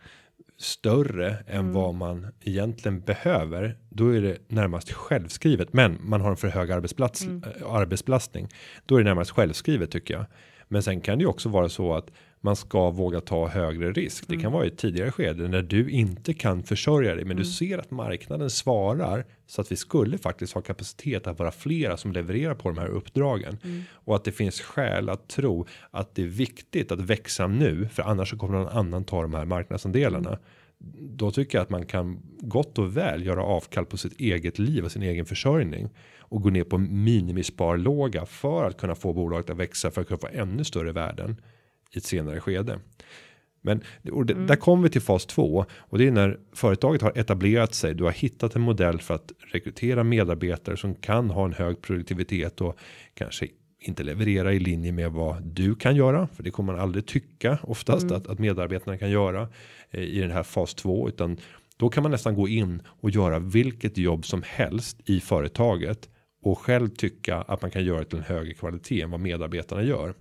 [0.57, 5.73] större än vad man egentligen behöver, då är det närmast självskrivet.
[5.73, 8.47] Men man har en för hög arbetsplats, äh, arbetsbelastning.
[8.85, 10.25] Då är det närmast självskrivet tycker jag.
[10.67, 12.11] Men sen kan det ju också vara så att
[12.45, 14.27] man ska våga ta högre risk.
[14.27, 17.45] Det kan vara i ett tidigare skede när du inte kan försörja dig, men du
[17.45, 22.11] ser att marknaden svarar så att vi skulle faktiskt ha kapacitet att vara flera som
[22.11, 23.57] levererar på de här uppdragen.
[23.91, 28.03] Och att det finns skäl att tro att det är viktigt att växa nu, för
[28.03, 30.39] annars så kommer någon annan ta de här marknadsandelarna.
[30.99, 34.85] Då tycker jag att man kan gott och väl göra avkall på sitt eget liv
[34.85, 39.57] och sin egen försörjning och gå ner på minimisparlåga för att kunna få bolaget att
[39.57, 41.35] växa för att kunna få ännu större värden
[41.91, 42.79] i ett senare skede.
[43.61, 47.73] Men det, där kommer vi till fas 2 och det är när företaget har etablerat
[47.73, 47.93] sig.
[47.93, 52.61] Du har hittat en modell för att rekrytera medarbetare som kan ha en hög produktivitet
[52.61, 52.77] och
[53.13, 53.47] kanske
[53.79, 57.59] inte leverera i linje med vad du kan göra, för det kommer man aldrig tycka
[57.63, 59.49] oftast att, att medarbetarna kan göra
[59.91, 61.37] eh, i den här fas 2, utan
[61.77, 66.09] då kan man nästan gå in och göra vilket jobb som helst i företaget
[66.41, 69.83] och själv tycka att man kan göra det till en högre kvalitet än vad medarbetarna
[69.83, 70.13] gör.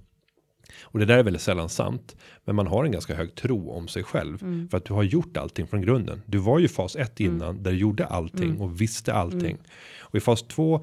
[0.82, 2.16] Och det där är väldigt sällan sant.
[2.44, 4.38] Men man har en ganska hög tro om sig själv.
[4.70, 6.22] För att du har gjort allting från grunden.
[6.26, 9.58] Du var ju fas 1 innan där du gjorde allting och visste allting.
[10.00, 10.80] Och i fas 2 eh,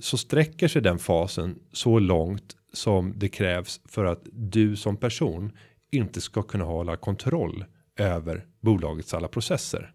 [0.00, 5.52] så sträcker sig den fasen så långt som det krävs för att du som person
[5.90, 7.64] inte ska kunna hålla kontroll
[7.96, 9.92] över bolagets alla processer.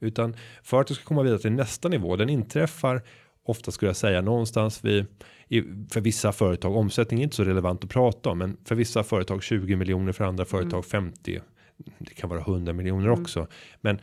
[0.00, 3.02] Utan för att du ska komma vidare till nästa nivå, den inträffar
[3.44, 5.06] ofta skulle jag säga någonstans vid
[5.90, 9.42] för vissa företag omsättning är inte så relevant att prata om, men för vissa företag
[9.42, 11.40] 20 miljoner för andra företag 50.
[11.98, 13.46] Det kan vara 100 miljoner också,
[13.80, 13.98] men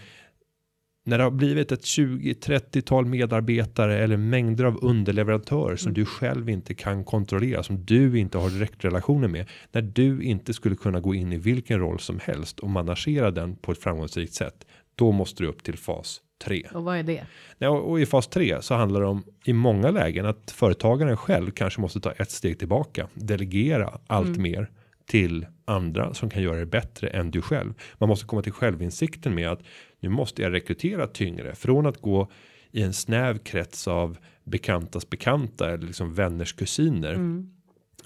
[1.06, 6.50] när det har blivit ett 20-30 tal medarbetare eller mängder av underleverantörer som du själv
[6.50, 11.16] inte kan kontrollera, som du inte har direktrelationer med, när du inte skulle kunna gå
[11.16, 15.44] in i vilken roll som helst och managera den på ett framgångsrikt sätt, då måste
[15.44, 16.68] du upp till fas 3.
[16.74, 17.26] Och vad är det?
[17.58, 21.52] Ja, och i fas 3 så handlar det om i många lägen att företagaren själv
[21.52, 24.70] kanske måste ta ett steg tillbaka, delegera allt mer
[25.06, 27.74] till andra som kan göra det bättre än du själv.
[27.98, 29.64] Man måste komma till självinsikten med att
[30.00, 32.32] nu måste jag rekrytera tyngre från att gå
[32.72, 37.44] i en snäv krets av bekantas bekanta eller liksom vänners kusiner.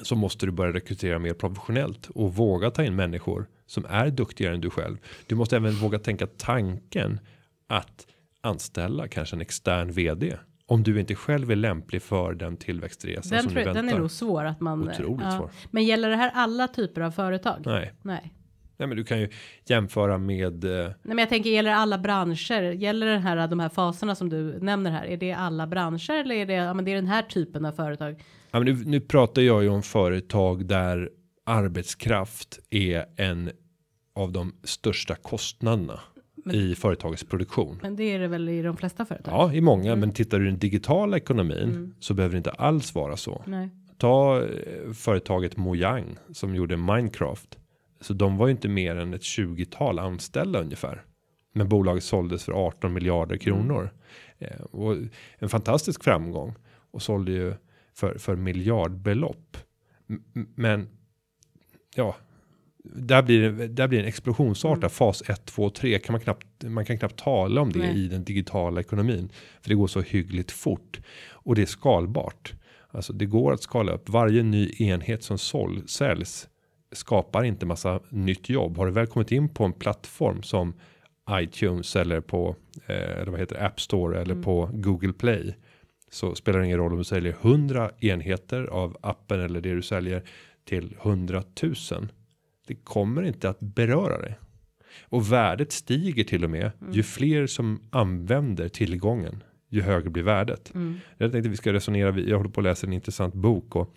[0.01, 4.55] Så måste du börja rekrytera mer professionellt och våga ta in människor som är duktigare
[4.55, 4.97] än du själv.
[5.27, 7.19] Du måste även våga tänka tanken
[7.67, 8.07] att
[8.43, 13.43] anställa kanske en extern vd om du inte själv är lämplig för den tillväxtresan Den,
[13.43, 13.83] som tror, du väntar.
[13.83, 14.89] den är nog svår att man.
[14.89, 15.49] Otroligt svår.
[15.71, 17.61] Men gäller det här alla typer av företag?
[17.65, 18.33] Nej, Nej.
[18.77, 19.29] nej, men du kan ju
[19.65, 20.63] jämföra med.
[20.63, 22.61] Eh, Nej, men jag tänker gäller det alla branscher?
[22.71, 25.05] Gäller den här de här faserna som du nämner här?
[25.05, 26.53] Är det alla branscher eller är det?
[26.53, 28.23] Ja, men det är den här typen av företag.
[28.51, 31.09] ja, men nu, nu pratar jag ju om företag där
[31.45, 33.51] arbetskraft är en
[34.15, 35.99] av de största kostnaderna
[36.51, 37.79] i företagets produktion.
[37.81, 39.33] Men det är det väl i de flesta företag?
[39.33, 42.95] Ja, i många, men tittar du i den digitala ekonomin så behöver det inte alls
[42.95, 43.43] vara så.
[43.47, 43.69] Nej.
[43.97, 47.57] Ta eh, företaget Mojang som gjorde Minecraft.
[48.01, 51.03] Så de var ju inte mer än ett 20-tal anställda ungefär.
[51.53, 53.89] Men bolaget såldes för 18 miljarder kronor.
[54.39, 54.97] Eh, och
[55.37, 56.55] en fantastisk framgång.
[56.91, 57.53] Och sålde ju
[57.93, 59.57] för, för miljardbelopp.
[60.55, 60.87] Men
[61.95, 62.15] ja,
[62.83, 66.47] där blir det, där blir det en explosionsartad fas 1, 2, 3 kan man knappt,
[66.63, 68.05] man kan knappt tala om det Nej.
[68.05, 69.29] i den digitala ekonomin.
[69.61, 70.99] För det går så hyggligt fort.
[71.31, 72.53] Och det är skalbart.
[72.91, 76.47] Alltså det går att skala upp varje ny enhet som sål, säljs
[76.91, 78.77] skapar inte massa nytt jobb.
[78.77, 80.73] Har du väl kommit in på en plattform som
[81.31, 82.55] iTunes eller på
[82.87, 84.43] eh, eller vad heter App Store eller Mm.
[84.43, 85.55] på Google Play
[86.11, 89.81] så spelar det ingen roll om du säljer 100 enheter av appen eller det du
[89.81, 90.23] säljer
[90.65, 91.73] till 100 000.
[92.67, 94.39] Det kommer inte att beröra dig
[95.01, 96.93] och värdet stiger till och med Mm.
[96.93, 100.73] ju fler som använder tillgången ju högre blir värdet.
[100.75, 100.99] Mm.
[101.17, 102.19] Jag tänkte vi ska resonera.
[102.19, 103.95] Jag håller på att läsa en intressant bok och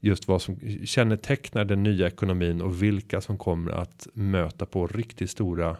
[0.00, 5.30] just vad som kännetecknar den nya ekonomin och vilka som kommer att möta på riktigt
[5.30, 5.76] stora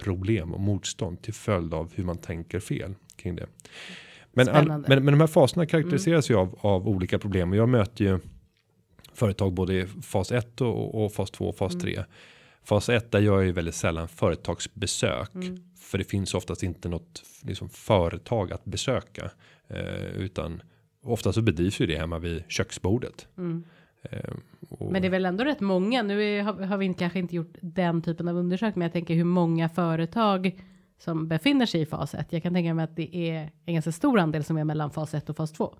[0.00, 3.46] problem och motstånd till följd av hur man tänker fel kring det.
[4.32, 7.68] Men, all, men, men de här faserna karaktäriseras ju av, av olika problem och jag
[7.68, 8.18] möter ju
[9.16, 12.04] företag både i fas 1 och, och fas 2 och fas 3.
[12.64, 15.30] Fas 1 där gör jag ju väldigt sällan företagsbesök
[15.78, 19.30] för det finns oftast inte något liksom, företag att besöka
[19.68, 20.62] eh, utan
[21.02, 23.28] ofta så bedrivs ju det hemma vid köksbordet.
[24.02, 24.34] Eh,
[24.68, 26.02] och, Men det är väl ändå rätt många.
[26.02, 29.14] Nu är, har, har vi kanske inte gjort den typen av undersökning, men jag tänker
[29.14, 30.62] hur många företag
[30.98, 32.26] som befinner sig i fas 1.
[32.30, 35.14] Jag kan tänka mig att det är en ganska stor andel som är mellan fas
[35.14, 35.74] 1 och fas 2.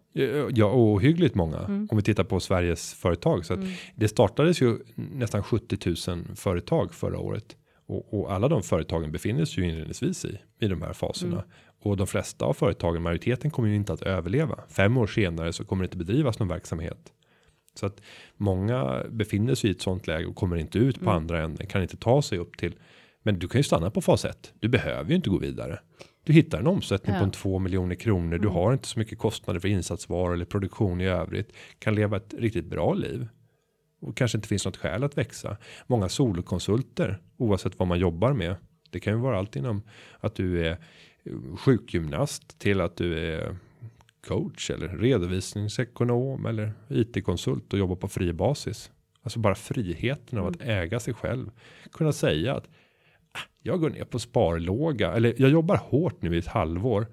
[0.52, 1.58] Ja, och hyggligt många.
[1.58, 1.88] Mm.
[1.90, 3.46] Om vi tittar på Sveriges företag.
[3.46, 3.60] Så att
[3.94, 7.56] det startades ju nästan 70 000 företag förra året.
[7.86, 11.32] Och, och alla de företagen befinner sig ju inledningsvis i, i de här faserna.
[11.32, 11.44] Mm.
[11.82, 14.58] Och de flesta av företagen, majoriteten kommer ju inte att överleva.
[14.68, 17.12] Fem år senare så kommer det inte bedrivas någon verksamhet.
[17.74, 18.00] Så att
[18.36, 21.16] många befinner sig i ett sånt läge och kommer inte ut på Mm.
[21.16, 22.74] andra änden, kan inte ta sig upp till.
[23.26, 24.52] Men du kan ju stanna på fas 1.
[24.60, 25.78] Du behöver ju inte gå vidare.
[26.24, 27.18] Du hittar en omsättning Ja.
[27.20, 28.38] på en 2 miljoner kronor.
[28.38, 31.52] Du har inte så mycket kostnader för insatsvaror eller produktion i övrigt.
[31.78, 33.28] Kan leva ett riktigt bra liv.
[34.00, 35.56] Och kanske inte finns något skäl att växa.
[35.86, 38.54] Många solokonsulter, oavsett vad man jobbar med.
[38.90, 39.82] Det kan ju vara allt inom
[40.20, 40.70] att du är
[41.24, 43.56] eh, sjukgymnast till att du är
[44.26, 48.90] coach eller redovisningsekonom eller IT-konsult och jobbar på fri basis.
[49.22, 51.50] Alltså bara friheten av att äga sig själv.
[51.92, 52.68] Kunna säga att "Ah,
[53.62, 57.06] jag går ner på sparlåga eller jag jobbar hårt nu i ett halvår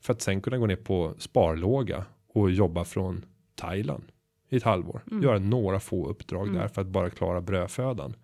[0.00, 4.04] för att sen kunna gå ner på sparlåga och jobba från Thailand
[4.48, 5.00] i ett halvår.
[5.22, 8.14] Göra några få uppdrag där för att bara klara brödfödan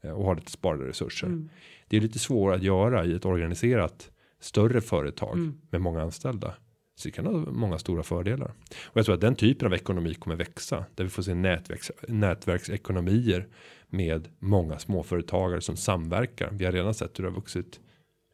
[0.00, 1.48] eh, och ha lite sparade resurser.
[1.88, 6.54] Det är lite svårare att göra i ett organiserat större företag med många anställda.
[6.98, 8.52] Så det kan ha många stora fördelar.
[8.84, 10.84] Och jag tror att den typen av ekonomi kommer växa.
[10.94, 13.46] Där vi får se nätverks, nätverksekonomier
[13.88, 16.48] med många småföretagare som samverkar.
[16.52, 17.80] Vi har redan sett hur det har vuxit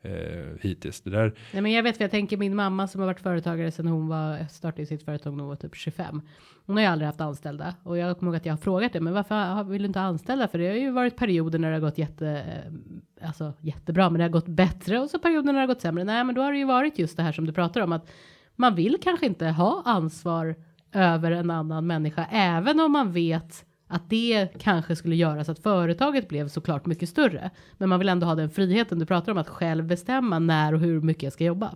[0.02, 1.00] eh, hittills.
[1.00, 3.70] Det där Nej, men jag vet, för jag tänker min mamma som har varit företagare
[3.70, 6.22] sedan hon var, startade sitt företag när hon var typ 25.
[6.66, 9.00] Hon har ju aldrig haft anställda och jag kommer ihåg att jag har frågat det,
[9.00, 10.48] men varför vill du inte anställa?
[10.48, 14.18] För det har ju varit perioder när det har gått jätte, eh, alltså jättebra, men
[14.18, 16.04] det har gått bättre och så perioder när det har gått sämre.
[16.04, 18.10] Nej, men då har det ju varit just det här som du pratar om, att
[18.56, 20.54] man vill kanske inte ha ansvar
[20.92, 25.58] över en annan människa, även om man vet att det kanske skulle göra så att
[25.58, 27.50] företaget blev såklart mycket större.
[27.78, 30.80] Men man vill ändå ha den friheten du pratar om att själv bestämma när och
[30.80, 31.74] hur mycket jag ska jobba.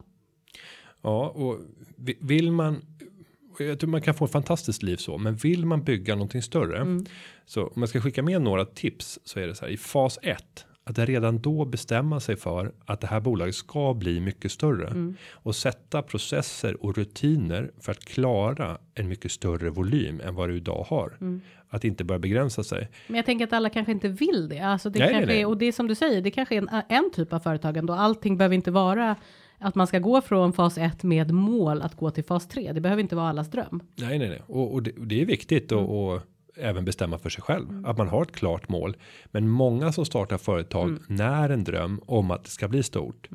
[1.02, 1.58] Ja, och
[1.96, 2.80] vi- vill man.
[3.58, 7.00] Jag tror man kan få ett fantastiskt liv så, men vill man bygga någonting större.
[7.46, 10.18] Så om jag ska skicka med några tips så är det så här i fas
[10.22, 15.14] 1 att redan då bestämma sig för att det här bolaget ska bli mycket större
[15.32, 20.56] och sätta processer och rutiner för att klara en mycket större volym än vad du
[20.56, 21.18] idag har.
[21.68, 22.88] Att inte börja begränsa sig.
[23.06, 24.58] Men jag tänker att alla kanske inte vill det.
[24.58, 25.42] Alltså det Nej, kanske nej, nej.
[25.42, 27.92] Är, och det är som du säger, det kanske är en, en typ av företagande
[27.92, 29.16] och allting behöver inte vara
[29.58, 32.72] att man ska gå från fas 1 med mål att gå till fas 3.
[32.72, 33.82] Det behöver inte vara allas dröm.
[33.96, 34.42] Nej, nej, nej.
[34.46, 36.20] Och, och, det, och det är viktigt att och
[36.56, 38.96] även bestämma för sig själv att man har ett klart mål.
[39.26, 43.28] Men många som startar företag när en dröm om att det ska bli stort.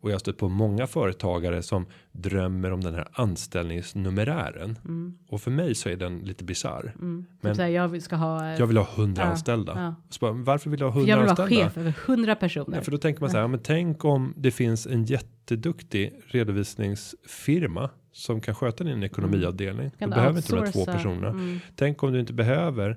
[0.00, 4.78] Och jag har stött på många företagare som drömmer om den här anställningsnumerären.
[5.28, 6.94] Och för mig så är den lite bisarr.
[6.98, 9.94] Men, Men typ så här, jag ska ha, jag vill ha hundra Ja, anställda.
[10.10, 10.18] ja.
[10.20, 11.64] Bara, varför vill du ha hundra jag vill vara anställda?
[11.64, 12.76] chef över 100 personer.
[12.76, 16.12] Ja, för då tänker man så här, ja, men tänk om det finns en jätteduktig
[16.26, 19.90] redovisningsfirma som kan sköta din ekonomiavdelning.
[19.90, 20.92] Kan Du behöver inte de här två outsourca?
[20.98, 21.28] personerna.
[21.28, 21.58] Mm.
[21.76, 22.96] Tänk om du inte behöver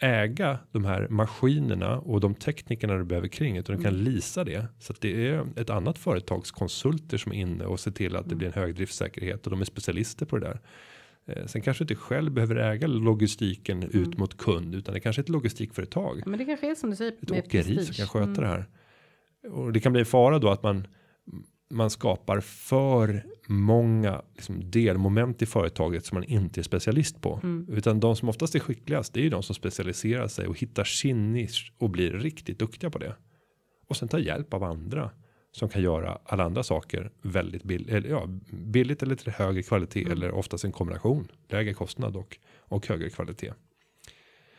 [0.00, 4.04] äga de här maskinerna och de teknikerna du behöver kring utan du kan Mm.
[4.04, 7.90] lisa det så att det är ett annat företags konsulter som är inne och ser
[7.90, 8.28] till att Mm.
[8.28, 10.60] det blir en hög driftsäkerhet och de är specialister på det där.
[11.26, 14.02] Eh, Sen kanske du inte själv behöver äga logistiken Mm.
[14.02, 16.96] ut mot kund utan det kanske är ett logistikföretag Men det kanske är som du
[16.96, 17.12] säger.
[17.22, 17.96] ett åkeri som prestige.
[17.96, 18.42] kan sköta Mm.
[18.42, 18.66] det här.
[19.52, 20.86] Och det kan bli en fara då att man
[21.70, 27.40] man skapar för många liksom, delmoment i företaget som man inte är specialist på.
[27.42, 27.66] Mm.
[27.68, 30.84] Utan de som oftast är skickligast det är ju de som specialiserar sig och hittar
[30.84, 33.16] sin nisch och blir riktigt duktiga på det.
[33.86, 35.10] Och sen tar hjälp av andra
[35.52, 40.00] som kan göra alla andra saker väldigt billigt, eller, ja, billigt eller till högre kvalitet
[40.00, 40.12] Mm.
[40.12, 43.52] eller oftast en kombination lägre kostnad och, och högre kvalitet.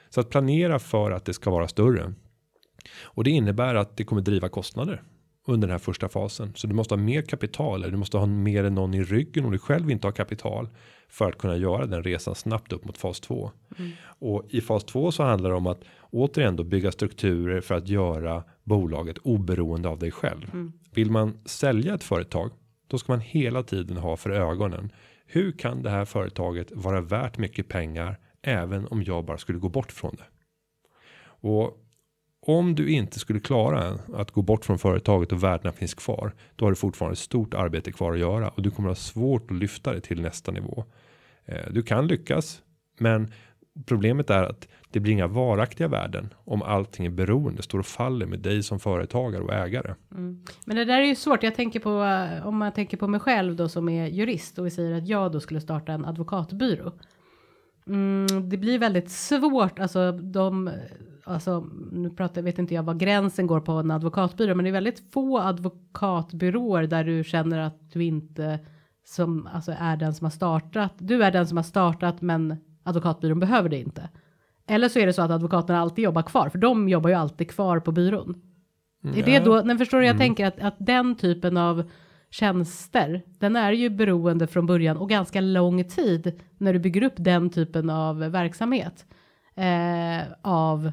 [0.10, 2.14] Så att planera för att det ska vara större.
[3.02, 5.04] Och det innebär att det kommer driva kostnader
[5.50, 6.54] under den här första fasen.
[6.56, 9.46] Så du måste ha mer kapital eller du måste ha mer än någon i ryggen
[9.46, 10.70] om du själv inte har kapital
[11.10, 13.52] för att kunna göra den resan snabbt upp mot fas 2.
[14.02, 17.88] Och i fas 2 så handlar det om att återigen då bygga strukturer för att
[17.88, 20.72] göra bolaget oberoende av dig själv.
[20.94, 22.52] Vill man sälja ett företag
[22.88, 24.92] då ska man hela tiden ha för ögonen.
[25.26, 29.70] Hur kan det här företaget vara värt mycket pengar även om jag bara skulle gå
[29.70, 30.26] bort från det?
[31.42, 31.86] Och
[32.50, 36.66] om du inte skulle klara att gå bort från företaget och värdena finns kvar, då
[36.66, 39.58] har du fortfarande ett stort arbete kvar att göra och du kommer ha svårt att
[39.58, 40.84] lyfta det till nästa nivå.
[41.46, 42.62] Eh, du kan lyckas,
[43.00, 43.32] men
[43.86, 48.26] problemet är att det blir inga varaktiga värden om allting är beroende, står och faller
[48.26, 49.96] med dig som företagare och ägare.
[50.12, 50.44] Mm.
[50.66, 51.44] Men det där är ju svårt.
[51.44, 54.66] Jag tänker på eh, om man tänker på mig själv då som är jurist och
[54.66, 56.92] vi säger att jag då skulle starta en advokatbyrå.
[57.88, 59.80] Mm, det blir väldigt svårt.
[59.80, 60.72] Alltså de,
[61.30, 64.74] alltså nu pratar, vet inte jag vad gränsen går på en advokatbyrå, men det är
[64.74, 68.60] väldigt få advokatbyråer där du känner att du inte
[69.06, 70.94] som alltså är den som har startat.
[70.98, 74.10] Du är den som har startat, men advokatbyrån behöver det inte.
[74.68, 77.52] Eller så är det så att advokaterna alltid jobbar kvar, för de jobbar ju alltid
[77.52, 78.42] kvar på byrån.
[79.04, 81.84] Är det då, men förstår du, jag tänker att, att den typen av
[82.30, 87.14] tjänster, den är ju beroende från början och ganska lång tid när du bygger upp
[87.18, 89.06] den typen av verksamhet
[89.56, 90.92] eh, av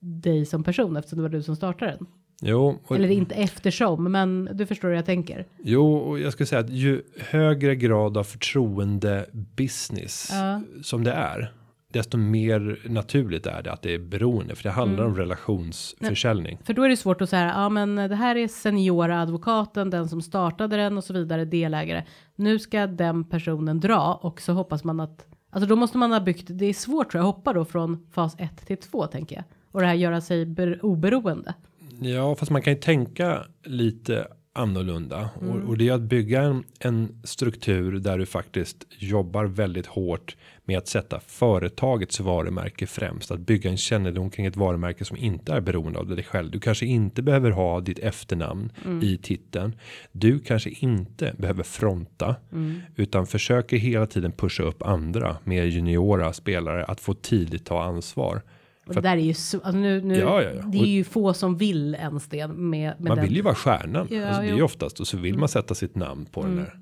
[0.00, 2.06] dig som person eftersom det var du som startade den.
[2.42, 5.46] Jo, och, Eller inte eftersom, men du förstår hur jag tänker.
[5.62, 10.62] jo, och jag skulle säga att ju högre grad av förtroende business Ja.
[10.82, 11.52] som det är,
[11.92, 15.12] desto mer naturligt är det att det är beroende, för det handlar Mm.
[15.12, 16.58] om relationsförsäljning.
[16.64, 20.08] För då är det svårt att säga, ja men det här är seniora advokaten, den
[20.08, 22.04] som startade den och så vidare, delägare.
[22.36, 26.20] Nu ska den personen dra och så hoppas man att, alltså då måste man ha
[26.20, 29.44] byggt, det är svårt tror jag, hoppa då från fas 1 till 2 tänker jag.
[29.72, 31.54] Och det här göra sig ber, oberoende.
[32.00, 35.50] Ja, fast man kan ju tänka lite annorlunda Mm.
[35.50, 40.36] och, och det är att bygga en, en struktur där du faktiskt jobbar väldigt hårt
[40.64, 45.52] med att sätta företagets varumärke främst, att bygga en kännedom kring ett varumärke som inte
[45.52, 46.50] är beroende av dig själv.
[46.50, 49.02] Du kanske inte behöver ha ditt efternamn Mm.
[49.02, 49.76] i titeln.
[50.12, 52.80] Du kanske inte behöver fronta Mm.
[52.96, 58.42] utan försöker hela tiden pusha upp andra mer juniora spelare att få tidigt ta ansvar.
[58.90, 60.62] Och det där är ju så, alltså nu, nu Ja, ja, ja.
[60.66, 63.24] det är ju få som vill ens det med, med Man den.
[63.24, 64.06] vill ju vara stjärnan.
[64.10, 64.52] Ja, alltså, det är ju.
[64.52, 64.64] Mm.
[64.64, 66.74] oftast och så vill man sätta sitt namn på den där.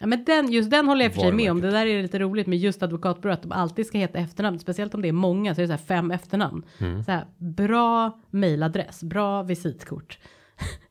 [0.00, 1.60] Ja, men den, just den håller jag för sig med om.
[1.60, 4.94] Det där är lite roligt med just advokatbyrå att de alltid ska heta efternamn, speciellt
[4.94, 6.62] om det är många så är det så här fem efternamn.
[6.78, 7.04] Mm.
[7.04, 10.18] Så här, bra mailadress, bra visitkort.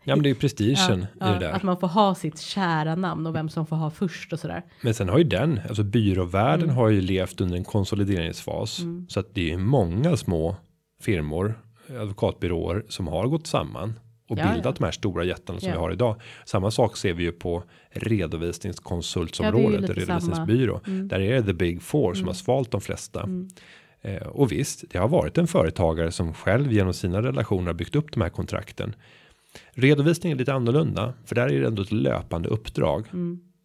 [0.05, 1.51] Ja, men det är ju prestigen i Ja, det där.
[1.51, 4.63] att man får ha sitt kära namn och vem som får ha först och sådär.
[4.81, 6.75] Men sen har ju den, alltså byråvärlden Mm.
[6.75, 8.79] har ju levt under en konsolideringsfas.
[9.07, 10.55] Så att det är ju många små
[11.01, 11.59] firmor,
[12.01, 13.99] advokatbyråer som har gått samman.
[14.29, 15.75] Och Ja, bildat de här stora jättarna som Ja.
[15.75, 16.21] vi har idag.
[16.45, 20.79] Samma sak ser vi ju på redovisningskonsultsområdet, Ja, redovisningsbyrå.
[20.85, 23.29] Där är det the big four som har svalt de flesta.
[24.01, 28.11] Eh, och visst, det har varit en företagare som själv genom sina relationer byggt upp
[28.13, 28.95] de här kontrakten.
[29.71, 33.07] Redovisning är lite annorlunda, för där är det ändå ett löpande uppdrag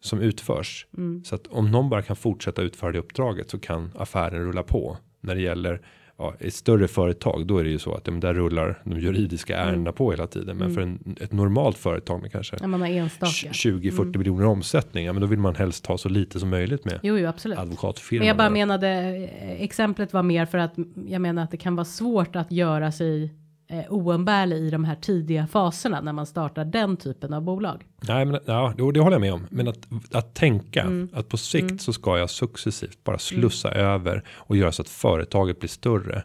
[0.01, 0.87] som utförs.
[1.23, 4.97] Så att om någon bara kan fortsätta utföra det uppdraget så kan affären rulla på.
[5.21, 5.81] När det gäller
[6.17, 8.99] ja, ett större företag, då är det ju så att ja, men där rullar de
[8.99, 10.57] juridiska ärendena på hela tiden.
[10.57, 13.31] Men för en, ett normalt företag med kanske enstaka.
[13.31, 16.99] 20-40 miljoner omsättning, ja, men då vill man helst ha så lite som möjligt med
[17.03, 17.57] Jo, jo, absolut.
[17.57, 18.19] advokatfirman.
[18.19, 20.75] Men jag bara menade, eh, exemplet var mer för att
[21.07, 23.33] jag menar att det kan vara svårt att göra sig
[23.69, 27.85] eh, oumbärlig i de här tidiga faserna när man startar den typen av bolag.
[28.07, 29.47] Nej, men ja, det, det håller jag med om.
[29.49, 34.57] Men att, att tänka att på sikt så ska jag successivt bara slussa över och
[34.57, 36.23] göra så att företaget blir större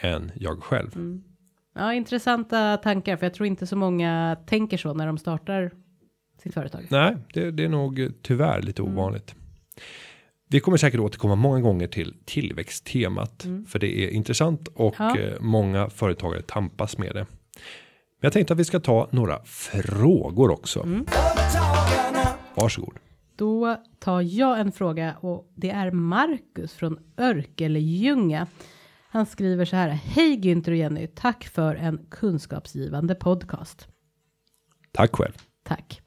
[0.00, 1.20] än jag själv.
[1.74, 5.70] Ja, intressanta tankar, för jag tror inte så många tänker så när de startar
[6.42, 6.86] sitt företag.
[6.90, 9.34] Nej, det, det är nog tyvärr lite ovanligt.
[10.52, 15.18] Vi kommer säkert återkomma många gånger till tillväxttemat för det är intressant och Ja.
[15.18, 17.26] eh, många företagare tampas med det.
[18.20, 20.82] Men jag tänkte att vi ska ta några frågor också.
[20.82, 22.28] Företagarna.
[22.54, 22.94] Varsågod.
[23.36, 28.46] Då tar jag en fråga och det är Marcus från Örkelljunga.
[29.08, 29.88] Han skriver så här.
[29.88, 33.88] Hej Günther och Jenny, tack för en kunskapsgivande podcast.
[34.92, 35.32] Tack själv.
[35.64, 36.01] Tack.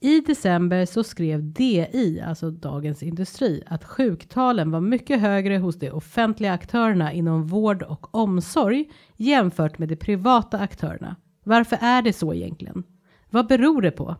[0.00, 5.90] I december så skrev DI, alltså Dagens Industri, att sjuktalen var mycket högre hos de
[5.90, 11.16] offentliga aktörerna inom vård och omsorg jämfört med de privata aktörerna.
[11.44, 12.82] Varför är det så egentligen?
[13.30, 14.16] Vad beror det på?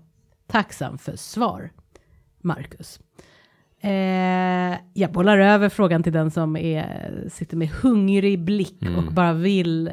[0.46, 1.70] Tacksam för svar.
[2.40, 3.00] Marcus.
[3.80, 8.96] Eh, jag bollar över frågan till den som är, sitter med hungrig blick Mm.
[9.06, 9.90] och bara vill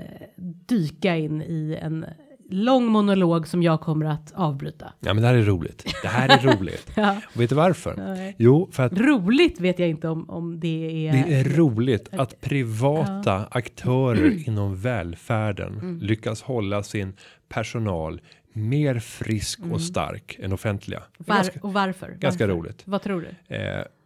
[0.68, 2.06] dyka in i en
[2.54, 4.94] lång monolog som jag kommer att avbryta.
[5.00, 5.96] Ja, men det här är roligt.
[6.02, 6.92] Det här är roligt.
[6.96, 7.16] Ja.
[7.36, 7.96] Och vet du varför?
[7.98, 8.36] Nej.
[8.40, 11.14] Jo, för att Roligt vet jag inte om, om det är.
[11.14, 16.00] det är roligt att privata aktörer inom välfärden Mm.
[16.00, 17.14] lyckas hålla sin
[17.50, 18.22] personal
[18.54, 21.04] mer frisk och stark än offentliga.
[21.18, 22.12] Var, ganska, och varför?
[22.20, 22.60] ganska varför?
[22.60, 22.82] roligt.
[22.86, 23.56] Vad tror du?
[23.56, 23.62] Eh,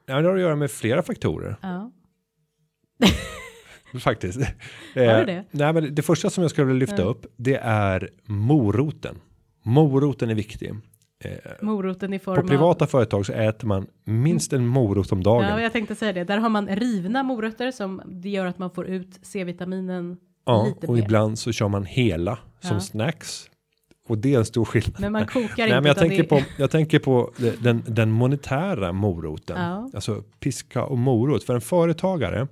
[0.06, 1.56] ja, det har att göra med flera faktorer.
[1.62, 1.92] Ja.
[4.00, 4.38] Faktiskt.
[4.38, 4.46] Har
[4.96, 5.44] du Eh, det?
[5.52, 9.16] Nej, men det första som jag skulle vilja lyfta upp, det är moroten.
[9.64, 10.74] Moroten är viktig.
[11.24, 11.32] Eh,
[11.62, 15.24] Moroten i form på privata företag så äter man minst en morot om av.
[15.24, 15.50] dagen.
[15.50, 16.24] Ja, jag tänkte säga det.
[16.24, 20.88] Där har man rivna morötter som det gör att man får ut C-vitaminen Ja, lite
[20.88, 21.04] och mer.
[21.04, 22.80] ibland så kör man hela som Ja.
[22.80, 23.50] snacks.
[24.08, 25.02] Och det är en stor skillnad.
[25.02, 25.76] Men man kokar Nej, inte.
[25.76, 27.32] men jag tänker, det- på, jag tänker på
[27.62, 29.62] den, den monetära moroten.
[29.62, 29.90] Ja.
[29.94, 31.44] Alltså piska och morot.
[31.44, 32.48] För en företagare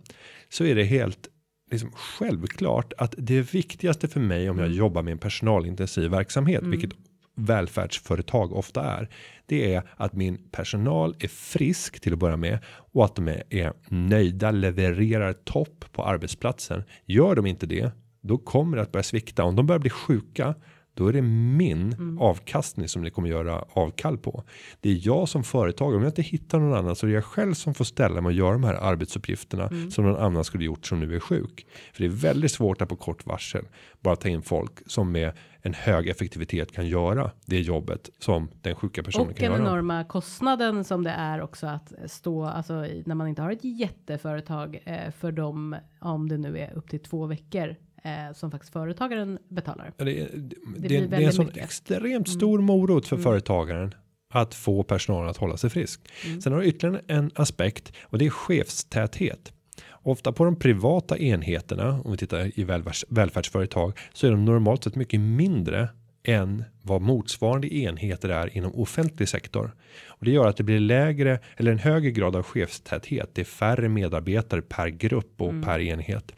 [0.50, 1.28] så är det helt
[1.72, 4.78] liksom självklart att det viktigaste för mig om jag Mm.
[4.78, 6.92] jobbar med en personalintensiv verksamhet, vilket
[7.38, 9.10] välfärdsföretag ofta är,
[9.46, 12.60] det är att min personal är frisk till att börja med
[12.94, 16.84] och att de är, är nöjda, levererar topp på arbetsplatsen.
[17.06, 17.92] Gör de inte det,
[18.22, 19.44] då kommer det att börja svikta.
[19.44, 20.56] Om de börjar bli sjuka,
[20.96, 24.44] då är det min avkastning som ni kommer göra avkall på.
[24.80, 27.26] Det är jag som företagare, om jag inte hittar någon annan så är det jag
[27.26, 30.86] själv som får ställa mig och göra de här arbetsuppgifterna som någon annan skulle gjort
[30.86, 31.68] som nu är sjuk.
[31.94, 33.66] För det är väldigt svårt att på kort varsel
[34.02, 35.32] bara ta in folk som med
[35.62, 39.70] en hög effektivitet kan göra det jobbet som den sjuka personen Och kan den göra.
[39.72, 42.74] enorma kostnaden som det är också att stå, alltså
[43.06, 47.00] när man inte har ett jätteföretag eh, för dem, om det nu är upp till
[47.00, 47.76] två veckor
[48.06, 49.94] eh, som faktiskt företagaren betalar.
[49.98, 51.58] Det är, det, det, det är en sån mycket.
[51.58, 51.66] Mm.
[51.66, 53.96] extremt stor morot för företagaren
[54.34, 56.02] att få personalen att hålla sig frisk.
[56.26, 56.42] Mm.
[56.42, 59.52] Sen har du ytterligare en aspekt och det är chefstäthet.
[59.92, 64.84] Ofta på de privata enheterna, om vi tittar i välfärds, välfärdsföretag, så är de normalt
[64.84, 65.90] sett mycket mindre
[66.24, 69.72] än vad motsvarande enheter är inom offentlig sektor.
[70.08, 73.30] Och det gör att det blir lägre eller en högre grad av chefstäthet.
[73.34, 76.36] Det är färre medarbetare per grupp och per enhet.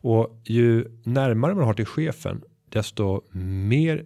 [0.00, 4.04] Och ju närmare man har till chefen, desto mer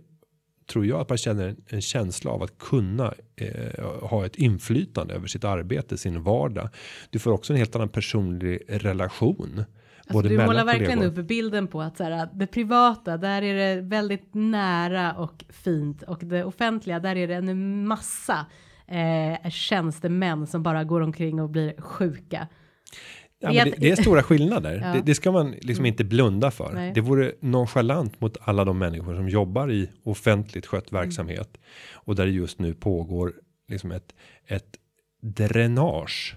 [0.66, 5.26] tror jag att man känner en, känsla av att kunna eh, ha ett inflytande över
[5.26, 6.68] sitt arbete, sin vardag.
[7.10, 9.64] Du får också en helt annan personlig relation.
[10.06, 11.20] Alltså, du målar verkligen kollegor.
[11.20, 16.02] upp bilden på att så här, det privata, där är det väldigt nära och fint
[16.02, 18.46] och det offentliga, där är det en massa
[18.86, 22.48] eh, tjänstemän som bara går omkring och blir sjuka.
[23.42, 24.80] Ja, det, det är stora skillnader.
[24.84, 24.92] Ja.
[24.92, 26.72] det, det ska man liksom inte blunda för.
[26.72, 26.92] Nej.
[26.94, 31.58] Det vore nonchalant mot alla de människor som jobbar i offentligt skött verksamhet
[31.92, 33.32] och där det just nu pågår
[33.68, 34.14] liksom ett,
[34.46, 34.76] ett
[35.22, 36.36] dränage.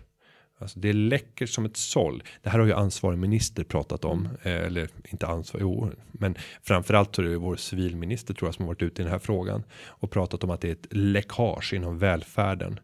[0.59, 2.23] Alltså det läcker som ett såll.
[2.41, 7.15] Det här har ju ansvarig minister pratat om, eh, eller inte ansvarig, jo, men framförallt
[7.15, 9.63] så är det vår civilminister tror jag som har varit ute i den här frågan
[9.85, 12.79] och pratat om att det är ett läckage inom välfärden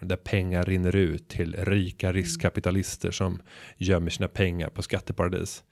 [0.00, 3.42] där pengar rinner ut till rika riskkapitalister som
[3.76, 5.64] gömmer sina pengar på skatteparadis.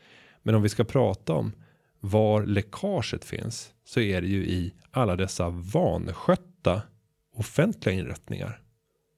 [0.42, 1.52] Men om vi ska prata om
[2.00, 6.82] var läckaget finns så är det ju i alla dessa vanskötta
[7.34, 8.60] offentliga inrättningar.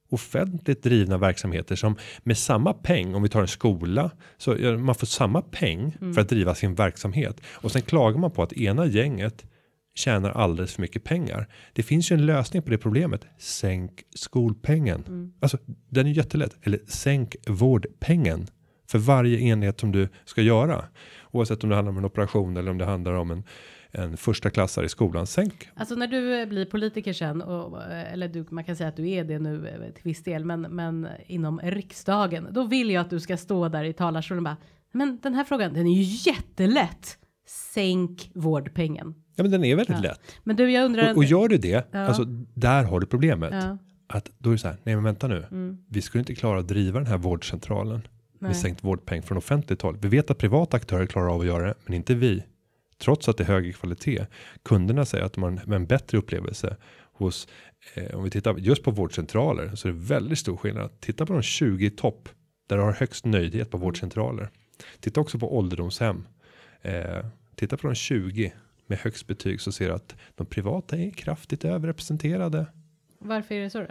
[0.09, 5.07] Offentligt drivna verksamheter som med samma peng, om vi tar en skola, så man får
[5.07, 7.41] samma peng för att driva sin verksamhet.
[7.47, 9.47] Och sen klagar man på att ena gänget
[9.95, 11.49] tjänar alldeles för mycket pengar.
[11.73, 13.27] Det finns ju en lösning på det problemet.
[13.39, 15.33] Sänk skolpengen.
[15.41, 16.57] Alltså den är jättelätt.
[16.63, 18.47] Eller sänk vårdpengen.
[18.91, 20.85] För varje enhet som du ska göra.
[21.31, 23.43] Oavsett om det handlar om en operation eller om det handlar om en,
[23.91, 25.27] en första klassare i skolan.
[25.27, 25.69] Sänk.
[25.75, 29.25] Alltså när du blir politiker sen, och, eller du, man kan säga att du är
[29.25, 33.21] det nu eh, till viss del, men, men inom riksdagen, då vill jag att du
[33.21, 34.57] ska stå där i talarstolen och bara,
[34.93, 37.19] men den här frågan, den är ju jättelätt.
[37.47, 39.15] Sänk vårdpengen.
[39.41, 40.21] Ja men den är väldigt lätt.
[40.45, 41.11] Men du, jag undrar.
[41.11, 41.99] Och, och gör du det, Ja.
[41.99, 42.25] alltså
[42.55, 43.53] där har du problemet.
[43.53, 43.79] Ja.
[44.07, 45.47] Att då är det så här, nej men vänta nu.
[45.89, 48.01] Vi skulle inte klara att driva den här vårdcentralen
[48.39, 48.49] Nej.
[48.49, 49.99] med sänkt vårdpeng från offentligt håll.
[50.03, 52.43] Vi vet att privata aktörer klarar av att göra det, men inte vi.
[52.99, 54.27] Trots att det är högre kvalitet.
[54.63, 56.77] Kunderna säger att de har en, bättre upplevelse
[57.13, 57.49] hos,
[57.95, 61.01] eh, om vi tittar just på vårdcentraler, så är det väldigt stor skillnad.
[61.01, 62.29] Titta på de 20 i topp,
[62.69, 64.51] där du har högst nöjdhet på vårdcentraler.
[65.01, 66.27] Titta också på ålderdomshem.
[66.83, 67.25] Eh,
[67.55, 68.53] titta på de 20
[68.91, 72.67] med högst betyg så ser du att de privata är kraftigt överrepresenterade.
[73.19, 73.87] Varför är det så då?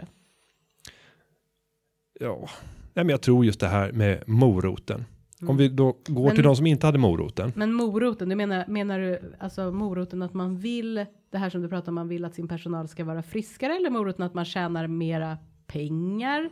[2.20, 2.48] Ja,
[2.94, 5.04] Nej, men jag tror just det här med moroten.
[5.40, 5.50] Mm.
[5.50, 7.52] Om vi då går Men- till de som inte hade moroten.
[7.56, 11.68] Men moroten, du menar, menar du alltså moroten att man vill, det här som du
[11.68, 14.86] pratar om, man vill att sin personal ska vara friskare eller moroten att man tjänar
[14.86, 16.50] mera pengar?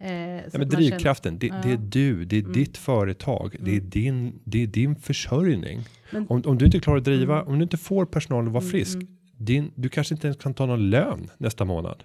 [0.00, 1.74] Eh, Ja, men man känner- drivkraften, det, det är Ja.
[1.74, 1.90] Mm.
[1.90, 5.80] du, det är ditt företag, det är din, det är din försörjning.
[6.10, 7.48] Men- Om, om du inte klarar att driva, Mm.
[7.48, 8.98] om du inte får personalen att vara frisk,
[9.36, 12.04] din, du kanske inte ens kan ta någon lön nästa månad.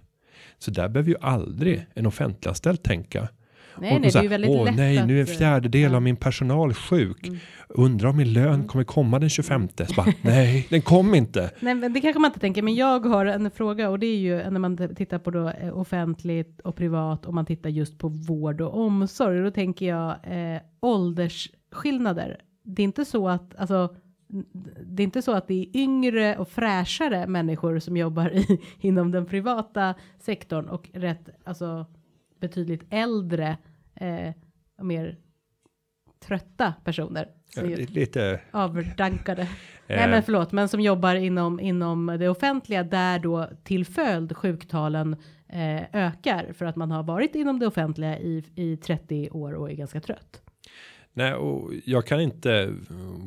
[0.60, 3.30] Så där behöver ju aldrig en offentliganställd tänka.
[3.82, 5.38] Nej, Och nej, så det är här, väldigt Åh lätt nej, nu är en eh,
[5.38, 5.88] fjärdedel ja.
[5.88, 5.96] Mm.
[5.96, 7.32] av min personal sjuk.
[7.70, 9.68] Undrar om min lön kommer komma den 25.
[9.68, 11.52] Så bara, nej, den kom inte.
[11.60, 14.18] Nej, men det kanske man inte tänker, men jag har en fråga och det är
[14.18, 18.08] ju när man tittar på då eh, offentligt och privat och man tittar just på
[18.08, 19.42] vård och omsorg.
[19.42, 22.38] Då tänker jag eh, åldersskillnader.
[22.64, 23.96] Det är inte så att, alltså,
[24.86, 29.12] det är inte så att det är yngre och fräschare människor som jobbar i, inom
[29.12, 31.86] den privata sektorn och rätt, alltså
[32.48, 33.58] betydligt äldre
[33.96, 34.34] eh,
[34.82, 35.18] mer
[36.28, 37.30] trötta personer.
[37.90, 39.48] Lite, överdankade.
[39.88, 40.10] Nej Eh.
[40.10, 45.16] men förlåt, men som jobbar inom, inom det offentliga där då till följd sjuktalen
[45.48, 49.72] eh, ökar för att man har varit inom det offentliga i, i 30 år och
[49.72, 50.42] är ganska trött.
[51.14, 52.74] nej, och jag kan inte,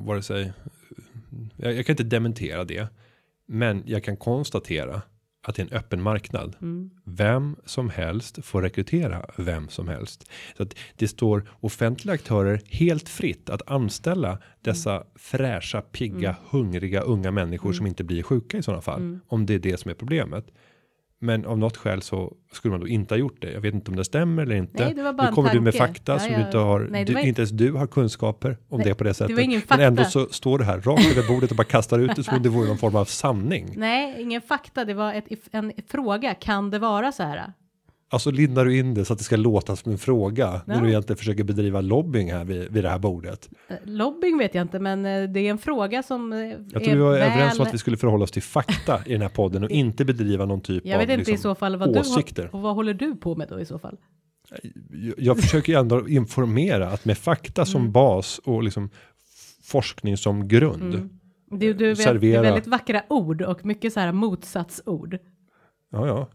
[0.06, 0.52] vare sig,
[1.56, 2.88] jag, jag kan inte dementera det.
[3.46, 5.02] Men jag kan konstatera
[5.48, 6.56] att det är en öppen marknad.
[6.62, 6.90] Mm.
[7.04, 10.30] Vem som helst får rekrytera vem som helst.
[10.56, 17.30] Så att det står offentliga aktörer helt fritt att anställa dessa fräscha, pigga, hungriga unga
[17.30, 19.18] människor som inte blir sjuka i sådana fall.
[19.26, 20.46] Om det är det som är problemet.
[21.20, 23.52] Men av något skäl så skulle man då inte ha gjort det.
[23.52, 24.84] Jag vet inte om det stämmer eller inte.
[24.84, 25.94] Nej, det var bara nu kommer du med tanke.
[25.94, 26.38] fakta Ja, som ja.
[26.38, 26.80] du inte har.
[26.80, 29.38] Nej, det du, inte ens du har kunskaper om Nej, det på det det sättet.
[29.38, 30.10] ingen Men ändå fakta.
[30.26, 32.48] så står det här rakt över bordet och bara kastar ut det som om det
[32.48, 33.72] vore någon form av sanning.
[33.76, 36.34] Nej, ingen fakta, det var ett, en fråga.
[36.34, 37.52] Kan det vara så här?
[38.10, 40.80] Alltså lindar du in det så att det ska låta som en fråga när Ja.
[40.80, 43.48] du egentligen försöker bedriva lobbying här vid, vid det här bordet.
[43.68, 46.94] Eh, Lobbying vet jag inte, men eh, det är en fråga som eh, Jag tror
[46.94, 49.28] vi var överens om väl- att vi skulle förhålla oss till fakta i den här
[49.28, 51.96] podden och inte bedriva någon typ Jag av vet inte liksom, i så fall vad
[51.98, 52.42] åsikter.
[52.42, 53.96] du och vad håller du på med då i så fall?
[54.90, 57.92] Jag, jag försöker ändå informera att med fakta som Mm.
[57.92, 58.90] bas och liksom
[59.62, 61.10] forskning som grund.
[61.50, 62.38] Du, du vet, det Servera.
[62.38, 65.18] är väldigt vackra ord och mycket så här motsatsord.
[65.92, 66.28] Ja, ja.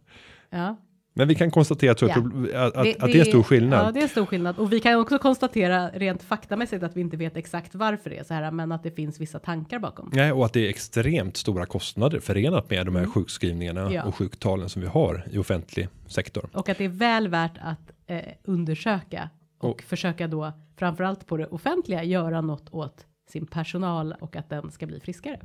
[0.49, 0.77] Ja.
[1.15, 2.07] Men vi kan konstatera Ja.
[2.07, 3.87] proble- att, att, att det är en stor skillnad.
[3.87, 4.57] Ja, det är en stor skillnad.
[4.59, 8.23] Och vi kan också konstatera rent faktamässigt att vi inte vet exakt varför det är
[8.23, 10.09] så här, men att det finns vissa tankar bakom.
[10.13, 13.93] Nej, och att det är extremt stora kostnader förenat med de här sjukskrivningarna Mm.
[13.93, 14.03] Ja.
[14.03, 16.49] och sjuktalen som vi har i offentlig sektor.
[16.53, 21.37] Och att det är väl värt att eh, undersöka och, Och- försöka då framförallt på
[21.37, 25.39] det offentliga göra något åt sin personal och att den ska bli friskare.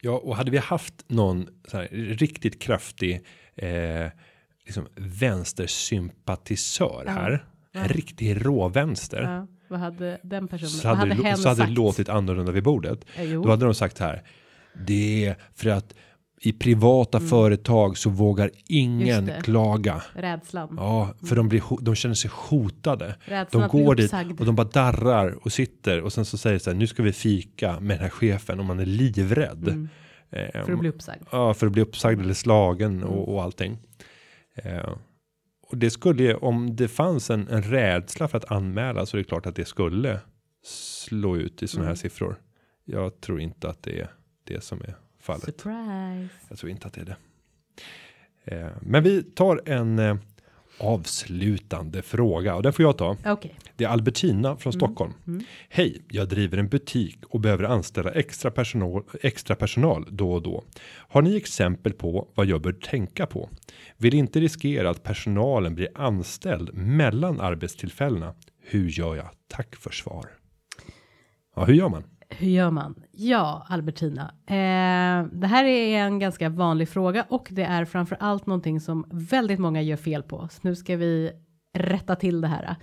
[0.00, 3.20] Ja, och hade vi haft någon så här riktigt kraftig
[3.54, 4.06] eh,
[4.66, 10.70] liksom vänstersympatisör här, en riktig råvänster, Ja, vad hade den personen?
[10.70, 13.04] så vad hade, hen så hade det låtit annorlunda vid bordet.
[13.16, 13.30] Eh.
[13.30, 14.22] Då hade de sagt här,
[14.86, 15.94] det är för att
[16.44, 19.42] i privata företag så vågar ingen Mm.
[19.42, 20.02] Klaga.
[20.14, 20.74] Rädslan.
[20.76, 23.14] Ja, för de, blir, de känner sig hotade.
[23.24, 26.70] Rädslan De går dit och de bara darrar och sitter och sen så säger så
[26.70, 29.68] här, nu ska vi fika med den här chefen och man är livrädd.
[29.68, 29.88] Mm.
[30.30, 31.22] Ehm, För att bli uppsagd.
[31.32, 33.08] Ja, för att bli uppsagd eller slagen Mm.
[33.08, 33.78] och, och allting.
[34.54, 34.96] Eh,
[35.62, 39.18] och det skulle ju, om det fanns en, en rädsla för att anmäla så är
[39.18, 40.20] det klart att det skulle
[40.64, 41.88] slå ut i sådana Mm.
[41.90, 42.36] här siffror.
[42.84, 44.10] Jag tror inte att det är
[44.44, 45.44] det som är fallet.
[45.44, 46.34] Surprise.
[46.48, 47.16] Jag tror inte att det är det.
[48.44, 50.16] Eh, men vi tar en eh,
[50.82, 53.16] avslutande fråga och den får jag ta.
[53.26, 53.54] Okej.
[53.76, 54.58] Det är Albertina Mm.
[54.58, 55.12] från Stockholm.
[55.68, 60.64] Hej, jag driver en butik och behöver anställa extra personal, extra personal då och då.
[61.08, 63.50] Har ni exempel på vad jag bör tänka på?
[63.96, 68.34] Vill inte riskera att personalen blir anställd mellan arbetstillfällena.
[68.60, 69.28] Hur gör jag?
[69.48, 70.26] Tack för svar.
[71.56, 72.04] Ja, hur gör man?
[72.38, 72.94] Hur gör man?
[73.12, 74.22] Ja, Albertina.
[74.46, 79.06] Eh, det här är en ganska vanlig fråga och det är framför allt någonting som
[79.10, 80.48] väldigt många gör fel på.
[80.50, 81.32] Så nu ska vi
[81.74, 82.76] rätta till det här.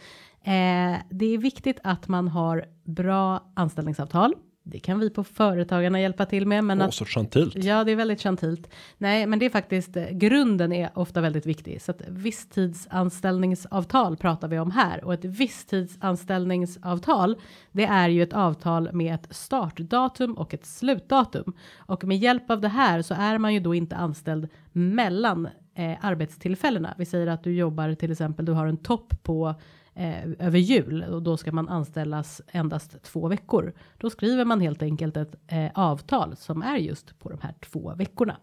[0.44, 4.34] Eh, det är viktigt att man har bra anställningsavtal.
[4.70, 6.64] Det kan vi på Företagarna hjälpa till med.
[6.64, 7.56] Men Åh, att, så gentilt.
[7.56, 8.70] ja, det är väldigt gentilt.
[8.98, 11.82] Nej, men det är faktiskt eh, grunden är ofta väldigt viktig.
[11.82, 17.36] Så att visstidsanställningsavtal pratar vi om här och ett visstidsanställningsavtal.
[17.72, 22.62] Det är ju ett avtal med ett startdatum och ett slutdatum och med hjälp av
[22.62, 25.46] det här så är man ju då inte anställd mellan
[25.76, 26.94] eh, arbetstillfällena.
[26.98, 28.46] Vi säger att du jobbar till exempel.
[28.46, 29.56] Du har en topp på
[29.96, 33.74] eh, över jul och då ska man anställas endast två veckor.
[33.98, 37.96] Då skriver man helt enkelt ett eh, avtal som är just på de här två
[37.96, 38.38] veckorna.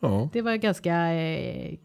[0.00, 1.76] Ja, Det var ganska eh,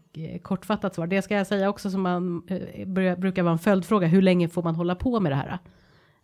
[0.42, 1.06] kortfattat svar.
[1.06, 4.06] Det ska jag säga också som man eh, brukar vara en följdfråga.
[4.06, 5.58] Hur länge får man hålla på med det här?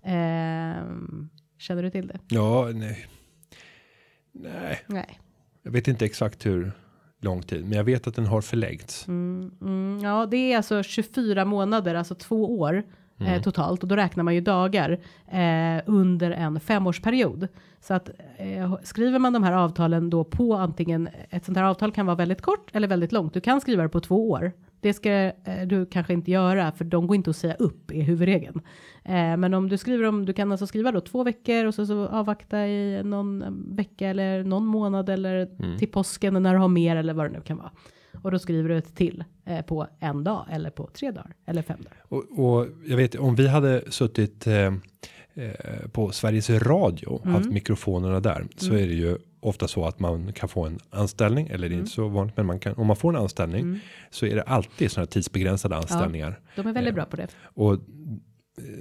[0.03, 1.29] Ehm,
[1.59, 2.19] känner du till det?
[2.29, 3.07] ja, nej.
[4.33, 5.19] Nej, Nej.
[5.63, 6.73] jag vet inte exakt hur
[7.21, 9.09] lång tid, men jag vet att den har förlängts.
[9.09, 12.83] Mm, mm, ja, det är alltså 24 månader, alltså två år
[13.27, 14.99] eh, totalt och då räknar man ju dagar
[15.33, 17.49] eh, under en femårsperiod.
[17.81, 21.93] Så att eh, skriver man de här avtalen då på antingen ett sånt här avtal
[21.93, 23.35] kan vara väldigt kort eller väldigt långt.
[23.35, 24.53] Du kan skriva det på två år.
[24.81, 25.33] Det ska eh,
[25.67, 28.61] du kanske inte göra för de går inte att säga upp i huvudregeln.
[29.05, 31.87] Eh, men om du skriver om, du kan alltså skriva då två veckor och så,
[31.87, 33.45] så avvakta i någon
[33.77, 35.49] vecka eller någon månad eller
[35.79, 37.71] till påsken när du har mer eller vad det nu kan vara.
[38.23, 41.63] Och då skriver du ett till eh, på en dag eller på tre dagar eller
[41.63, 42.05] fem dagar.
[42.09, 44.55] Och, och jag vet om vi hade suttit eh,
[45.35, 50.33] eh, på Sveriges Radio haft mikrofonerna där så är det ju ofta så att man
[50.33, 52.97] kan få en anställning eller det är inte så vanligt, men man kan om man
[52.97, 56.41] får en anställning så är det alltid sådana tidsbegränsade anställningar.
[56.57, 57.29] De är väldigt bra på det.
[57.43, 57.79] och eh,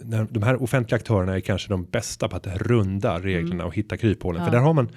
[0.04, 3.98] när de här offentliga aktörerna är kanske de bästa på att runda reglerna och hitta
[3.98, 4.90] kryphålen för där har man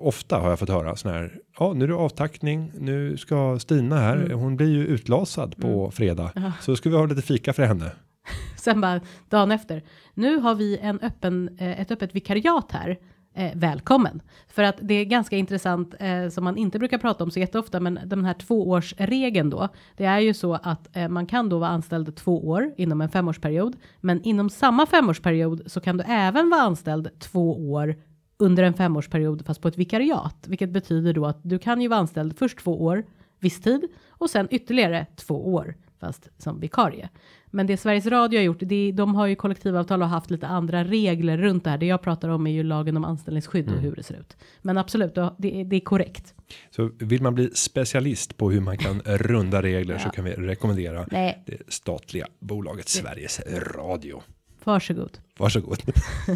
[0.00, 1.38] ofta har jag fått höra sån här.
[1.58, 2.72] Ja, nu är det avtackning.
[2.78, 4.30] Nu ska Stina här.
[4.30, 7.92] Hon blir ju utlasad på fredag så ska vi ha lite fika för henne.
[8.56, 9.82] Sen bara dagen efter.
[10.14, 12.98] Nu har vi en öppen, eh, ett öppet vikariat här.
[13.34, 14.22] Eh, välkommen.
[14.48, 17.80] För att det är ganska intressant eh, som man inte brukar prata om så jätteofta.
[17.80, 19.68] Men den här tvåårsregeln då.
[19.96, 23.08] Det är ju så att eh, man kan då vara anställd två år inom en
[23.08, 23.76] femårsperiod.
[24.00, 27.96] Men inom samma femårsperiod så kan du även vara anställd två år
[28.40, 30.44] under en femårsperiod fast på ett vikariat.
[30.48, 33.04] Vilket betyder då att du kan ju vara anställd först två år
[33.40, 37.08] viss tid och sen ytterligare två år fast som vikarie.
[37.52, 40.84] Men det Sveriges Radio har gjort, det, de har ju kollektivavtal och haft lite andra
[40.84, 41.78] regler runt det här.
[41.78, 44.36] Det jag pratar om är ju lagen om anställningsskydd och hur det ser ut.
[44.62, 46.34] Men absolut, det, är- det är korrekt.
[46.70, 51.06] Så vill man bli specialist på hur man kan runda regler så kan vi rekommendera
[51.10, 51.42] Nej.
[51.46, 53.40] det statliga bolaget Sveriges
[53.76, 54.22] Radio.
[54.64, 55.18] Varsågod.
[55.38, 55.78] Varsågod.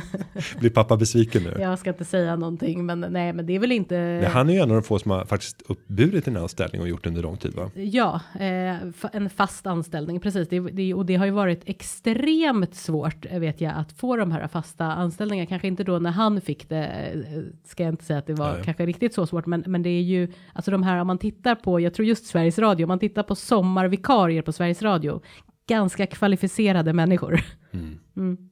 [0.58, 1.56] Blir pappa besviken nu?
[1.60, 3.94] Jag ska inte säga någonting, men nej, men det är väl inte.
[3.94, 6.88] Men han är ju en av de få som har faktiskt uppburit en anställning och
[6.88, 7.70] gjort under lång tid va?
[7.74, 8.76] Ja, eh,
[9.12, 10.48] en fast anställning, precis.
[10.48, 14.32] Det, det, och det har ju varit extremt svårt, eh, vet jag, att få de
[14.32, 15.46] här fasta anställningarna.
[15.46, 18.52] Kanske inte då när han fick det, eh, ska jag inte säga att det var
[18.52, 18.62] Nej.
[18.64, 21.54] kanske riktigt så svårt, men, men det är ju, alltså de här, om man tittar
[21.54, 25.20] på, jag tror just Sveriges Radio, om man tittar på sommarvikarier på Sveriges Radio,
[25.68, 27.40] ganska kvalificerade människor.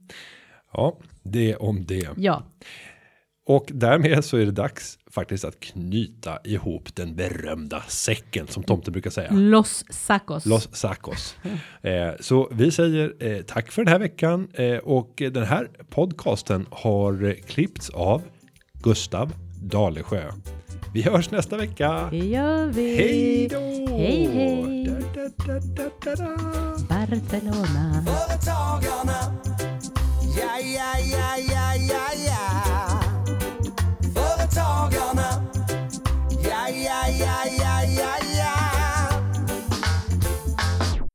[0.75, 2.09] Ja, det om det.
[2.17, 2.47] Ja,
[3.47, 8.91] Och därmed så är det dags faktiskt att knyta ihop den berömda säcken som Tomte
[8.91, 9.31] brukar säga.
[9.33, 10.47] Los Sacos.
[10.47, 11.37] Los Sacos.
[11.83, 16.67] Eh, så vi säger eh, tack för den här veckan eh, och den här podcasten
[16.71, 18.23] har klippts av
[18.83, 19.33] Gustav
[19.63, 20.33] Dalesjö.
[20.95, 22.09] Vi hörs nästa vecka.
[22.11, 22.97] Det gör vi.
[22.97, 23.97] Hej då!
[23.97, 24.85] Hej, hej.
[24.85, 26.37] Da, da, da, da, da, da.
[26.89, 28.05] Barcelona.
[28.07, 29.35] Företagarna.
[30.39, 33.01] Ja, ja, ja, ja, ja, ja.
[34.15, 35.22] Företagarna.